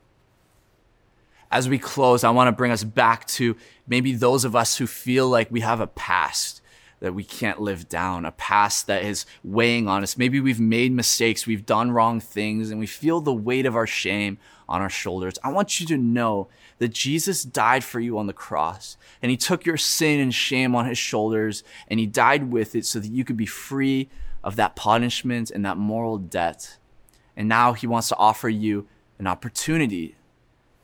As 1.50 1.68
we 1.68 1.78
close, 1.78 2.24
I 2.24 2.30
want 2.30 2.48
to 2.48 2.52
bring 2.52 2.72
us 2.72 2.82
back 2.82 3.26
to 3.28 3.56
maybe 3.86 4.14
those 4.14 4.46
of 4.46 4.56
us 4.56 4.78
who 4.78 4.86
feel 4.86 5.28
like 5.28 5.50
we 5.50 5.60
have 5.60 5.80
a 5.80 5.86
past 5.86 6.61
that 7.02 7.14
we 7.14 7.24
can't 7.24 7.60
live 7.60 7.88
down, 7.88 8.24
a 8.24 8.30
past 8.30 8.86
that 8.86 9.02
is 9.02 9.26
weighing 9.42 9.88
on 9.88 10.04
us. 10.04 10.16
Maybe 10.16 10.38
we've 10.38 10.60
made 10.60 10.92
mistakes, 10.92 11.48
we've 11.48 11.66
done 11.66 11.90
wrong 11.90 12.20
things, 12.20 12.70
and 12.70 12.78
we 12.78 12.86
feel 12.86 13.20
the 13.20 13.34
weight 13.34 13.66
of 13.66 13.74
our 13.74 13.88
shame 13.88 14.38
on 14.68 14.80
our 14.80 14.88
shoulders. 14.88 15.34
I 15.42 15.50
want 15.50 15.80
you 15.80 15.86
to 15.88 15.98
know 15.98 16.46
that 16.78 16.92
Jesus 16.92 17.42
died 17.42 17.82
for 17.82 17.98
you 17.98 18.18
on 18.18 18.28
the 18.28 18.32
cross 18.32 18.96
and 19.20 19.32
he 19.32 19.36
took 19.36 19.66
your 19.66 19.76
sin 19.76 20.20
and 20.20 20.32
shame 20.32 20.76
on 20.76 20.86
his 20.86 20.96
shoulders 20.96 21.64
and 21.88 21.98
he 21.98 22.06
died 22.06 22.52
with 22.52 22.76
it 22.76 22.86
so 22.86 23.00
that 23.00 23.10
you 23.10 23.24
could 23.24 23.36
be 23.36 23.46
free 23.46 24.08
of 24.44 24.54
that 24.54 24.76
punishment 24.76 25.50
and 25.50 25.64
that 25.64 25.76
moral 25.76 26.18
debt. 26.18 26.78
And 27.36 27.48
now 27.48 27.72
he 27.72 27.88
wants 27.88 28.10
to 28.10 28.16
offer 28.16 28.48
you 28.48 28.86
an 29.18 29.26
opportunity 29.26 30.14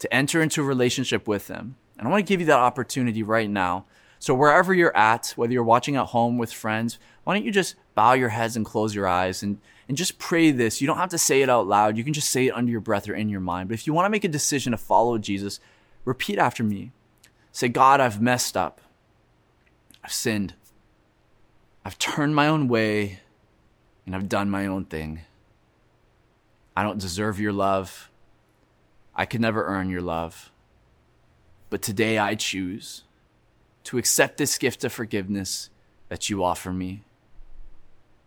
to 0.01 0.13
enter 0.13 0.43
into 0.43 0.63
a 0.63 0.65
relationship 0.65 1.29
with 1.29 1.47
him. 1.47 1.77
And 1.97 2.09
I 2.09 2.11
want 2.11 2.27
to 2.27 2.29
give 2.29 2.41
you 2.41 2.47
that 2.47 2.59
opportunity 2.59 3.23
right 3.23 3.49
now. 3.49 3.87
So 4.19 4.35
wherever 4.35 4.75
you're 4.75 4.97
at, 4.97 5.33
whether 5.37 5.53
you're 5.53 5.63
watching 5.63 5.97
at 5.97 6.07
home 6.07 6.39
with 6.39 6.53
friends, 6.53 6.99
why 7.25 7.35
don't 7.35 7.45
you 7.45 7.53
just 7.53 7.77
bow 7.95 8.15
your 8.15 8.31
heads 8.31 8.57
and 8.57 8.65
close 8.65 8.95
your 8.95 9.07
eyes 9.07 9.43
and, 9.43 9.61
and 9.87 9.97
just 9.97 10.19
pray 10.19 10.51
this. 10.51 10.81
You 10.81 10.87
don't 10.87 10.97
have 10.97 11.11
to 11.11 11.19
say 11.19 11.43
it 11.43 11.49
out 11.49 11.67
loud. 11.67 11.97
You 11.97 12.05
can 12.05 12.13
just 12.13 12.31
say 12.31 12.47
it 12.47 12.55
under 12.55 12.71
your 12.71 12.81
breath 12.81 13.09
or 13.09 13.15
in 13.15 13.29
your 13.29 13.41
mind. 13.41 13.69
But 13.69 13.75
if 13.75 13.87
you 13.87 13.93
want 13.93 14.07
to 14.07 14.11
make 14.11 14.25
a 14.25 14.29
decision 14.29 14.73
to 14.73 14.79
follow 14.79 15.19
Jesus, 15.19 15.61
repeat 16.05 16.39
after 16.39 16.65
me. 16.65 16.91
Say, 17.53 17.69
God, 17.69 18.01
I've 18.01 18.21
messed 18.21 18.57
up. 18.57 18.81
I've 20.03 20.13
sinned. 20.13 20.55
I've 21.85 21.99
turned 21.99 22.35
my 22.35 22.49
own 22.49 22.69
way 22.69 23.21
and 24.05 24.15
I've 24.15 24.29
done 24.29 24.51
my 24.51 24.67
own 24.67 24.85
thing. 24.85 25.21
I 26.77 26.83
don't 26.83 27.01
deserve 27.01 27.41
your 27.41 27.53
love. 27.53 28.11
I 29.15 29.27
could 29.27 29.41
never 29.41 29.65
earn 29.67 29.91
your 29.91 30.01
love. 30.01 30.51
But 31.71 31.83
today 31.83 32.19
I 32.19 32.35
choose 32.35 33.03
to 33.89 33.97
accept 33.97 34.37
this 34.37 34.59
gift 34.59 34.85
of 34.85 34.93
forgiveness 34.93 35.71
that 36.11 36.29
you 36.29 36.45
offer 36.45 36.71
me. 36.71 37.05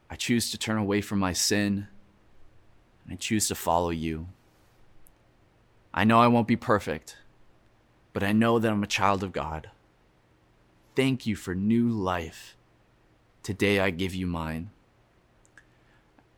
I 0.10 0.16
choose 0.16 0.50
to 0.50 0.58
turn 0.58 0.80
away 0.80 1.02
from 1.02 1.20
my 1.20 1.34
sin 1.34 1.86
and 3.04 3.14
I 3.14 3.16
choose 3.16 3.48
to 3.50 3.54
follow 3.54 3.92
you. 3.92 4.30
I 5.94 6.04
know 6.04 6.20
I 6.20 6.30
won't 6.30 6.48
be 6.48 6.56
perfect, 6.56 7.18
but 8.12 8.24
I 8.24 8.32
know 8.32 8.58
that 8.58 8.72
I'm 8.72 8.82
a 8.82 8.88
child 8.88 9.22
of 9.22 9.34
God. 9.34 9.70
Thank 10.96 11.28
you 11.28 11.36
for 11.36 11.54
new 11.54 11.90
life. 11.90 12.58
Today 13.44 13.80
I 13.80 13.92
give 13.92 14.16
you 14.16 14.26
mine. 14.26 14.72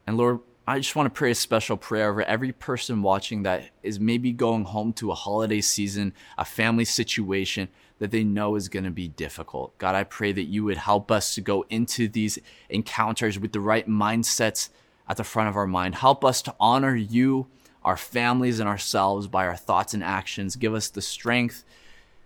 And 0.06 0.18
Lord, 0.18 0.42
I 0.66 0.80
just 0.80 0.96
want 0.96 1.14
to 1.14 1.18
pray 1.18 1.32
a 1.32 1.36
special 1.36 1.76
prayer 1.76 2.10
over 2.10 2.24
every 2.24 2.54
person 2.54 3.02
watching 3.02 3.44
that 3.44 3.70
is 3.82 4.00
maybe 4.00 4.32
going 4.32 4.64
home 4.64 4.94
to 4.94 5.12
a 5.12 5.16
holiday 5.16 5.60
season, 5.60 6.14
a 6.38 6.46
family 6.46 6.86
situation 6.86 7.68
that 8.00 8.12
they 8.12 8.24
know 8.24 8.56
is 8.56 8.70
going 8.70 8.86
to 8.86 8.92
be 8.92 9.10
difficult. 9.10 9.78
God, 9.78 9.94
I 9.94 10.06
pray 10.06 10.32
that 10.32 10.44
you 10.44 10.64
would 10.64 10.78
help 10.78 11.12
us 11.12 11.36
to 11.36 11.42
go 11.42 11.66
into 11.70 12.08
these 12.08 12.40
encounters 12.70 13.38
with 13.38 13.52
the 13.52 13.60
right 13.60 13.88
mindsets 13.90 14.70
at 15.10 15.18
the 15.18 15.26
front 15.26 15.50
of 15.50 15.58
our 15.58 15.68
mind. 15.68 15.96
Help 15.96 16.24
us 16.24 16.42
to 16.44 16.56
honor 16.62 16.96
you, 16.96 17.48
our 17.84 17.98
families, 17.98 18.62
and 18.62 18.70
ourselves 18.70 19.28
by 19.28 19.46
our 19.46 19.58
thoughts 19.58 19.94
and 19.94 20.04
actions. 20.04 20.56
Give 20.56 20.74
us 20.74 20.88
the 20.88 21.02
strength 21.02 21.66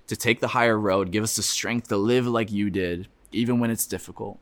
to 0.05 0.15
take 0.15 0.41
the 0.41 0.49
higher 0.49 0.79
road. 0.79 1.11
Give 1.11 1.23
us 1.23 1.35
the 1.35 1.41
strength 1.41 1.87
to 1.87 1.97
live 1.97 2.27
like 2.27 2.51
you 2.51 2.69
did, 2.69 3.07
even 3.31 3.59
when 3.59 3.71
it's 3.71 3.87
difficult. 3.87 4.37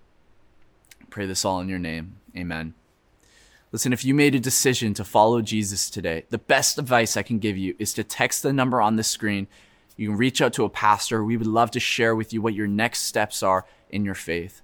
I 1.02 1.06
pray 1.10 1.26
this 1.26 1.46
all 1.46 1.62
in 1.62 1.70
your 1.70 1.80
name. 1.80 2.18
Amen. 2.36 2.74
Listen, 3.72 3.92
if 3.92 4.06
you 4.06 4.14
made 4.14 4.36
a 4.36 4.40
decision 4.40 4.94
to 4.94 5.04
follow 5.04 5.42
Jesus 5.42 5.90
today, 5.90 6.26
the 6.30 6.38
best 6.38 6.78
advice 6.78 7.18
I 7.18 7.24
can 7.24 7.40
give 7.40 7.58
you 7.58 7.76
is 7.78 7.94
to 7.94 8.04
text 8.04 8.44
the 8.44 8.54
number 8.54 8.82
on 8.82 8.96
the 8.96 9.04
screen. 9.04 9.48
You 9.98 10.10
can 10.10 10.18
reach 10.18 10.42
out 10.42 10.54
to 10.54 10.64
a 10.64 10.70
pastor. 10.70 11.24
We 11.24 11.38
would 11.38 11.48
love 11.48 11.72
to 11.72 11.80
share 11.80 12.16
with 12.16 12.32
you 12.32 12.42
what 12.42 12.54
your 12.54 12.68
next 12.68 13.02
steps 13.02 13.44
are 13.44 13.66
in 13.90 14.06
your 14.06 14.16
faith. 14.16 14.62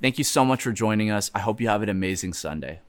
Thank 0.00 0.18
you 0.18 0.24
so 0.24 0.44
much 0.44 0.62
for 0.62 0.72
joining 0.72 1.10
us. 1.10 1.30
I 1.34 1.38
hope 1.38 1.60
you 1.60 1.68
have 1.68 1.82
an 1.82 1.88
amazing 1.88 2.32
Sunday. 2.32 2.80